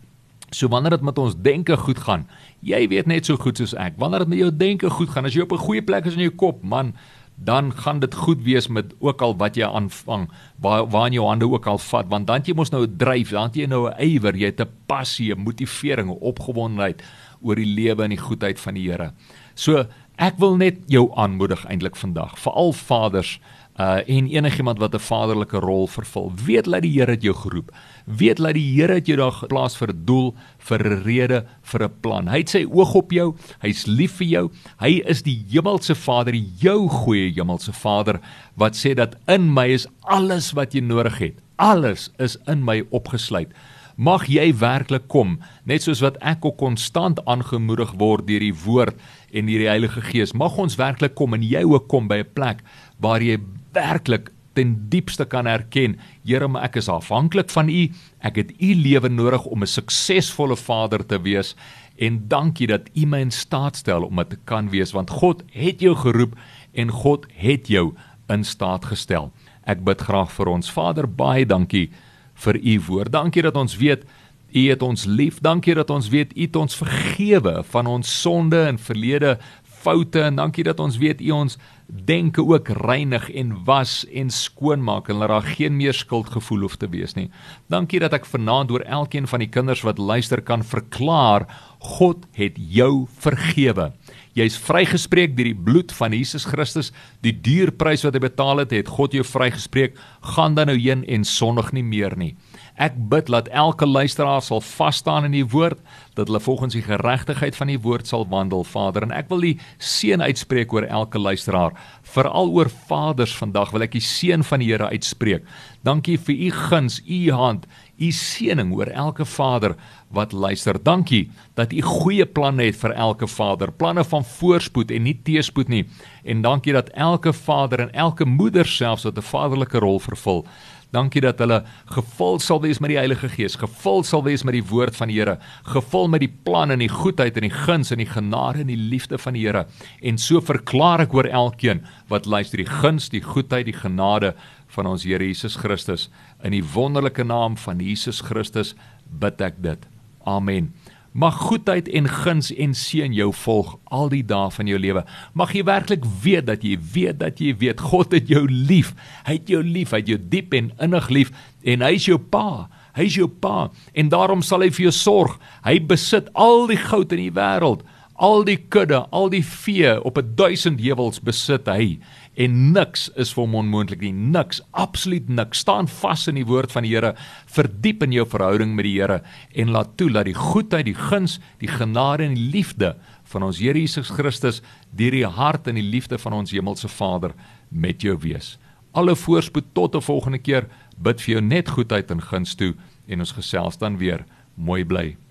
So 0.51 0.67
wanneer 0.67 0.97
dit 0.97 1.01
met 1.07 1.17
ons 1.17 1.35
denke 1.35 1.77
goed 1.77 1.99
gaan, 2.03 2.27
jy 2.59 2.87
weet 2.91 3.07
net 3.07 3.25
so 3.25 3.39
goed 3.39 3.57
soos 3.57 3.73
ek, 3.79 3.95
wanneer 3.97 4.25
dit 4.25 4.33
met 4.33 4.41
jou 4.41 4.51
denke 4.51 4.89
goed 4.91 5.09
gaan, 5.09 5.25
as 5.25 5.33
jy 5.33 5.41
op 5.41 5.53
'n 5.53 5.63
goeie 5.63 5.81
plek 5.81 6.05
is 6.05 6.13
in 6.13 6.27
jou 6.27 6.35
kop, 6.35 6.63
man, 6.63 6.93
dan 7.35 7.71
gaan 7.73 7.99
dit 7.99 8.13
goed 8.15 8.43
wees 8.43 8.67
met 8.67 8.93
ook 8.99 9.21
al 9.21 9.33
wat 9.37 9.55
jy 9.55 9.65
aanvang, 9.65 10.29
waar 10.61 10.85
waar 10.89 11.09
jou 11.09 11.25
hande 11.25 11.47
ook 11.49 11.67
al 11.67 11.77
vat, 11.77 12.05
want 12.09 12.27
dan 12.27 12.41
jy 12.45 12.53
mos 12.53 12.69
nou 12.69 12.85
'n 12.85 12.97
dryf, 12.97 13.29
dan 13.29 13.49
jy 13.53 13.65
nou 13.65 13.89
'n 13.89 13.95
ywer, 13.97 14.35
jy 14.35 14.45
het 14.45 14.61
'n 14.61 14.69
passie, 14.87 15.33
'n 15.33 15.39
motivering, 15.39 16.09
'n 16.09 16.19
opgewondenheid 16.21 17.01
oor 17.41 17.55
die 17.55 17.65
lewe 17.65 18.03
en 18.03 18.09
die 18.09 18.17
goedheid 18.17 18.59
van 18.59 18.73
die 18.73 18.89
Here. 18.91 19.13
So 19.55 19.85
ek 20.17 20.37
wil 20.37 20.55
net 20.57 20.77
jou 20.87 21.11
aanmoedig 21.15 21.65
eintlik 21.65 21.95
vandag, 21.95 22.37
veral 22.39 22.73
vaders 22.73 23.39
uh 23.81 24.17
en 24.17 24.27
enigiemand 24.27 24.79
wat 24.79 24.93
'n 24.93 24.99
vaderlike 24.99 25.57
rol 25.57 25.87
vervul. 25.87 26.31
Weet 26.45 26.65
dat 26.65 26.81
die 26.81 26.99
Here 26.99 27.11
het 27.11 27.21
jou 27.21 27.35
geroep. 27.35 27.71
Weet 28.05 28.37
dat 28.37 28.53
die 28.53 28.73
Here 28.75 28.93
het 28.93 29.07
jou 29.07 29.17
daar 29.17 29.31
geplaas 29.31 29.77
vir 29.77 29.87
'n 29.89 30.05
doel, 30.05 30.35
vir 30.57 30.79
'n 30.79 31.03
rede, 31.03 31.45
vir 31.61 31.83
'n 31.83 31.93
plan. 32.01 32.27
Hy 32.27 32.37
het 32.37 32.49
sy 32.49 32.65
oog 32.71 32.93
op 32.93 33.11
jou. 33.11 33.35
Hy's 33.59 33.85
lief 33.85 34.11
vir 34.11 34.27
jou. 34.27 34.51
Hy 34.79 35.01
is 35.05 35.21
die 35.21 35.45
hemelse 35.49 35.95
Vader, 35.95 36.33
jou 36.59 36.89
goeie 36.89 37.33
hemelse 37.33 37.73
Vader 37.73 38.19
wat 38.55 38.75
sê 38.75 38.93
dat 38.93 39.15
in 39.27 39.53
my 39.53 39.67
is 39.67 39.87
alles 40.01 40.51
wat 40.51 40.73
jy 40.73 40.81
nodig 40.81 41.17
het. 41.17 41.33
Alles 41.55 42.09
is 42.17 42.37
in 42.47 42.63
my 42.63 42.83
opgesluit. 42.89 43.49
Mag 43.95 44.25
jy 44.25 44.53
werklik 44.57 45.07
kom, 45.07 45.39
net 45.65 45.83
soos 45.83 45.99
wat 46.01 46.17
ek 46.21 46.45
ook 46.45 46.57
konstant 46.57 47.19
aangemoedig 47.25 47.91
word 47.99 48.27
deur 48.27 48.39
die 48.39 48.55
woord 48.65 48.95
en 49.31 49.45
deur 49.45 49.59
die 49.59 49.69
Heilige 49.69 50.01
Gees. 50.01 50.33
Mag 50.33 50.57
ons 50.57 50.75
werklik 50.75 51.13
kom 51.15 51.33
en 51.33 51.43
jy 51.43 51.63
ook 51.63 51.87
kom 51.87 52.07
by 52.07 52.23
'n 52.23 52.33
plek 52.33 52.63
waar 52.99 53.21
jy 53.21 53.37
werklik 53.73 54.31
ten 54.53 54.75
diepste 54.89 55.25
kan 55.25 55.47
erken, 55.47 55.99
Here, 56.27 56.47
maar 56.47 56.67
ek 56.67 56.75
is 56.81 56.89
afhanklik 56.91 57.49
van 57.53 57.69
U. 57.69 57.87
Ek 58.19 58.35
het 58.35 58.51
U 58.59 58.73
lewe 58.75 59.09
nodig 59.09 59.45
om 59.45 59.63
'n 59.63 59.67
suksesvolle 59.67 60.57
vader 60.57 61.05
te 61.05 61.21
wees 61.21 61.55
en 61.97 62.27
dankie 62.27 62.67
dat 62.67 62.89
U 62.93 63.05
my 63.05 63.19
in 63.19 63.31
staat 63.31 63.75
stel 63.75 64.03
om 64.03 64.15
dit 64.15 64.29
te 64.29 64.37
kan 64.45 64.69
wees 64.69 64.91
want 64.91 65.09
God 65.09 65.43
het 65.51 65.79
jou 65.79 65.95
geroep 65.95 66.35
en 66.73 66.89
God 66.89 67.25
het 67.35 67.67
jou 67.67 67.93
in 68.29 68.43
staat 68.43 68.85
gestel. 68.85 69.31
Ek 69.63 69.83
bid 69.83 70.01
graag 70.01 70.31
vir 70.31 70.47
ons 70.47 70.71
Vader, 70.71 71.07
baie 71.07 71.45
dankie 71.45 71.91
vir 72.33 72.57
U 72.57 72.79
woord. 72.87 73.11
Dankie 73.11 73.41
dat 73.41 73.55
ons 73.55 73.77
weet 73.77 74.03
U 74.51 74.69
het 74.69 74.81
ons 74.81 75.05
lief. 75.05 75.39
Dankie 75.39 75.75
dat 75.75 75.89
ons 75.89 76.09
weet 76.09 76.33
U 76.35 76.41
het 76.41 76.55
ons 76.55 76.75
vergewe 76.75 77.63
van 77.63 77.87
ons 77.87 78.21
sonde 78.21 78.65
en 78.67 78.79
verlede 78.79 79.37
foute 79.63 80.21
en 80.21 80.35
dankie 80.35 80.63
dat 80.63 80.79
ons 80.79 80.97
weet 80.97 81.21
U 81.21 81.31
ons 81.31 81.57
denke 81.91 82.43
ook 82.43 82.67
reinig 82.67 83.27
en 83.35 83.51
was 83.67 84.05
en 84.07 84.29
skoonmaak 84.31 85.09
en 85.09 85.19
laat 85.19 85.29
daar 85.29 85.49
geen 85.57 85.75
meer 85.75 85.93
skuldgevoel 85.93 86.63
hoef 86.65 86.77
te 86.79 86.87
wees 86.89 87.13
nie. 87.17 87.27
Dankie 87.67 87.99
dat 87.99 88.15
ek 88.15 88.25
vanaand 88.25 88.71
deur 88.71 88.85
elkeen 88.87 89.27
van 89.27 89.43
die 89.43 89.49
kinders 89.51 89.83
wat 89.83 89.99
luister 89.99 90.41
kan 90.41 90.63
verklaar 90.63 91.47
God 91.81 92.23
het 92.37 92.55
jou 92.55 93.07
vergewe. 93.19 93.91
Jy's 94.37 94.55
vrygespreek 94.63 95.35
deur 95.35 95.49
die 95.49 95.63
bloed 95.67 95.91
van 95.91 96.15
Jesus 96.15 96.45
Christus, 96.47 96.93
die 97.25 97.33
duur 97.35 97.73
prys 97.75 98.05
wat 98.07 98.15
hy 98.15 98.23
betaal 98.23 98.63
het, 98.63 98.71
het 98.71 98.87
God 98.87 99.17
jou 99.17 99.25
vrygespreek. 99.27 99.97
Gaan 100.35 100.55
dan 100.55 100.71
nou 100.71 100.77
heen 100.79 101.03
en 101.03 101.27
sondig 101.27 101.73
nie 101.75 101.83
meer 101.83 102.15
nie. 102.15 102.35
Ek 102.81 102.95
bid 102.97 103.27
dat 103.29 103.49
elke 103.53 103.85
luisteraar 103.85 104.41
sal 104.41 104.61
vas 104.65 104.97
staan 105.03 105.27
in 105.27 105.35
die 105.35 105.45
woord, 105.45 105.77
dat 106.17 106.27
hulle 106.27 106.39
volgens 106.41 106.73
die 106.73 106.81
geregtigheid 106.81 107.55
van 107.55 107.69
die 107.69 107.79
woord 107.79 108.09
sal 108.09 108.25
wandel, 108.31 108.63
Vader. 108.65 109.05
En 109.05 109.13
ek 109.13 109.29
wil 109.29 109.45
die 109.45 109.57
seën 109.77 110.21
uitspreek 110.21 110.73
oor 110.73 110.87
elke 110.89 111.21
luisteraar, 111.21 111.75
veral 112.01 112.49
oor 112.49 112.71
vaders 112.89 113.35
vandag 113.37 113.69
wil 113.75 113.85
ek 113.85 113.93
die 113.93 114.01
seën 114.01 114.41
van 114.43 114.63
die 114.63 114.71
Here 114.71 114.89
uitspreek. 114.89 115.45
Dankie 115.85 116.17
vir 116.25 116.41
u 116.47 116.49
guns, 116.57 116.97
u 117.05 117.19
hand, 117.37 117.69
u 118.01 118.09
seëning 118.15 118.73
oor 118.73 118.89
elke 118.89 119.25
vader 119.29 119.75
wat 120.09 120.33
luister. 120.33 120.79
Dankie 120.81 121.29
dat 121.59 121.73
u 121.73 121.81
goeie 121.85 122.25
planne 122.25 122.65
het 122.71 122.81
vir 122.81 122.95
elke 122.97 123.29
vader, 123.29 123.71
planne 123.71 124.03
van 124.07 124.25
voorspoed 124.25 124.91
en 124.91 125.05
nie 125.05 125.17
teëspoed 125.21 125.69
nie. 125.69 125.85
En 126.25 126.41
dankie 126.41 126.73
dat 126.73 126.89
elke 126.97 127.33
vader 127.33 127.85
en 127.85 127.93
elke 127.93 128.25
moeder 128.25 128.65
selfs 128.65 129.05
wat 129.05 129.17
'n 129.17 129.29
vaderlike 129.33 129.77
rol 129.77 129.99
vervul, 129.99 130.45
Dankie 130.91 131.21
dat 131.23 131.39
hulle 131.39 131.61
gevul 131.93 132.39
sal 132.43 132.59
wees 132.65 132.81
met 132.83 132.91
die 132.91 132.99
Heilige 132.99 133.29
Gees, 133.31 133.55
gevul 133.59 134.03
sal 134.07 134.25
wees 134.25 134.43
met 134.47 134.57
die 134.57 134.65
woord 134.67 134.97
van 134.97 135.11
die 135.11 135.19
Here, 135.21 135.37
gevul 135.71 136.09
met 136.11 136.23
die 136.25 136.31
plan 136.31 136.73
en 136.73 136.83
die 136.83 136.91
goedheid 136.91 137.37
en 137.39 137.47
die 137.47 137.53
guns 137.53 137.93
en 137.95 138.01
die 138.03 138.09
genade 138.09 138.65
en 138.65 138.71
die 138.71 138.79
liefde 138.79 139.19
van 139.21 139.37
die 139.37 139.45
Here. 139.45 139.65
En 140.03 140.19
so 140.19 140.43
verklaar 140.43 141.05
ek 141.05 141.15
oor 141.15 141.29
elkeen 141.31 141.85
wat 142.11 142.27
luister 142.27 142.59
die 142.59 142.67
guns, 142.67 143.07
die 143.13 143.23
goedheid, 143.23 143.69
die 143.69 143.77
genade 143.77 144.33
van 144.75 144.87
ons 144.91 145.07
Here 145.07 145.23
Jesus 145.23 145.55
Christus 145.59 146.09
in 146.43 146.55
die 146.55 146.65
wonderlike 146.75 147.23
naam 147.23 147.55
van 147.59 147.79
Jesus 147.79 148.19
Christus 148.25 148.75
bid 149.07 149.41
ek 149.43 149.63
dit. 149.63 149.87
Amen. 150.27 150.73
Mag 151.11 151.35
goedheid 151.35 151.89
en 151.91 152.07
guns 152.07 152.53
en 152.55 152.71
seën 152.73 153.11
jou 153.11 153.33
volg 153.35 153.73
al 153.91 154.07
die 154.13 154.21
dae 154.23 154.47
van 154.55 154.69
jou 154.71 154.77
lewe. 154.79 155.01
Mag 155.35 155.51
jy 155.51 155.65
werklik 155.67 156.05
weet 156.23 156.45
dat 156.47 156.63
jy 156.63 156.77
weet 156.93 157.19
dat 157.19 157.41
jy 157.43 157.51
weet 157.59 157.83
God 157.83 158.15
het 158.15 158.31
jou 158.31 158.45
lief. 158.47 158.93
Hy 159.27 159.35
het 159.35 159.51
jou 159.51 159.59
lief, 159.59 159.91
hy 159.91 159.99
het 159.99 160.11
jou 160.13 160.19
diep 160.31 160.55
en 160.55 160.69
innig 160.79 161.09
lief 161.11 161.33
en 161.67 161.83
hy 161.83 161.97
is 161.99 162.07
jou 162.07 162.15
pa. 162.15 162.69
Hy 162.95 163.09
is 163.09 163.17
jou 163.19 163.27
pa 163.27 163.67
en 163.91 164.11
daarom 164.13 164.39
sal 164.39 164.63
hy 164.63 164.71
vir 164.71 164.87
jou 164.87 164.95
sorg. 164.95 165.35
Hy 165.67 165.81
besit 165.83 166.31
al 166.31 166.69
die 166.71 166.79
goud 166.79 167.11
in 167.11 167.25
die 167.25 167.35
wêreld, 167.35 167.83
al 168.15 168.47
die 168.47 168.61
kudde, 168.71 169.03
al 169.11 169.27
die 169.33 169.43
vee 169.43 169.97
op 169.99 170.17
'n 170.17 170.31
duisend 170.39 170.79
heuwels 170.79 171.19
besit 171.19 171.67
hy 171.67 171.99
en 172.39 172.57
niks 172.71 173.09
is 173.19 173.33
vir 173.35 173.43
hom 173.43 173.55
onmoontlik 173.59 174.01
nie. 174.05 174.13
Niks, 174.13 174.61
absoluut 174.71 175.27
niks. 175.29 175.63
Staan 175.65 175.89
vas 175.91 176.27
in 176.31 176.39
die 176.39 176.47
woord 176.47 176.71
van 176.71 176.85
die 176.87 176.93
Here, 176.93 177.13
verdiep 177.51 178.03
in 178.05 178.15
jou 178.15 178.25
verhouding 178.29 178.75
met 178.75 178.87
die 178.87 178.95
Here 178.99 179.21
en 179.51 179.73
laat 179.75 179.97
toe 179.99 180.09
dat 180.13 180.29
die 180.29 180.37
goedheid, 180.37 180.87
die 180.87 180.97
guns, 180.97 181.39
die 181.59 181.71
genade 181.71 182.27
en 182.29 182.35
die 182.37 182.49
liefde 182.53 182.95
van 183.31 183.43
ons 183.47 183.59
Here 183.59 183.79
Jesus 183.79 184.11
Christus 184.15 184.61
deur 184.95 185.15
die 185.15 185.27
hart 185.27 185.67
en 185.67 185.79
die 185.79 185.87
liefde 185.87 186.19
van 186.21 186.39
ons 186.39 186.51
hemelse 186.55 186.91
Vader 186.91 187.35
met 187.69 188.03
jou 188.03 188.17
wees. 188.19 188.57
Alle 188.91 189.15
voorspoed 189.15 189.73
tot 189.73 189.95
'n 189.95 190.01
volgende 190.01 190.39
keer. 190.39 190.67
Bid 190.97 191.21
vir 191.21 191.33
jou 191.35 191.41
net 191.41 191.69
goedheid 191.69 192.11
en 192.11 192.21
guns 192.21 192.55
toe 192.55 192.75
en 193.07 193.19
ons 193.19 193.31
gesels 193.31 193.77
dan 193.77 193.97
weer. 193.97 194.25
Mooi 194.55 194.85
bly. 194.85 195.21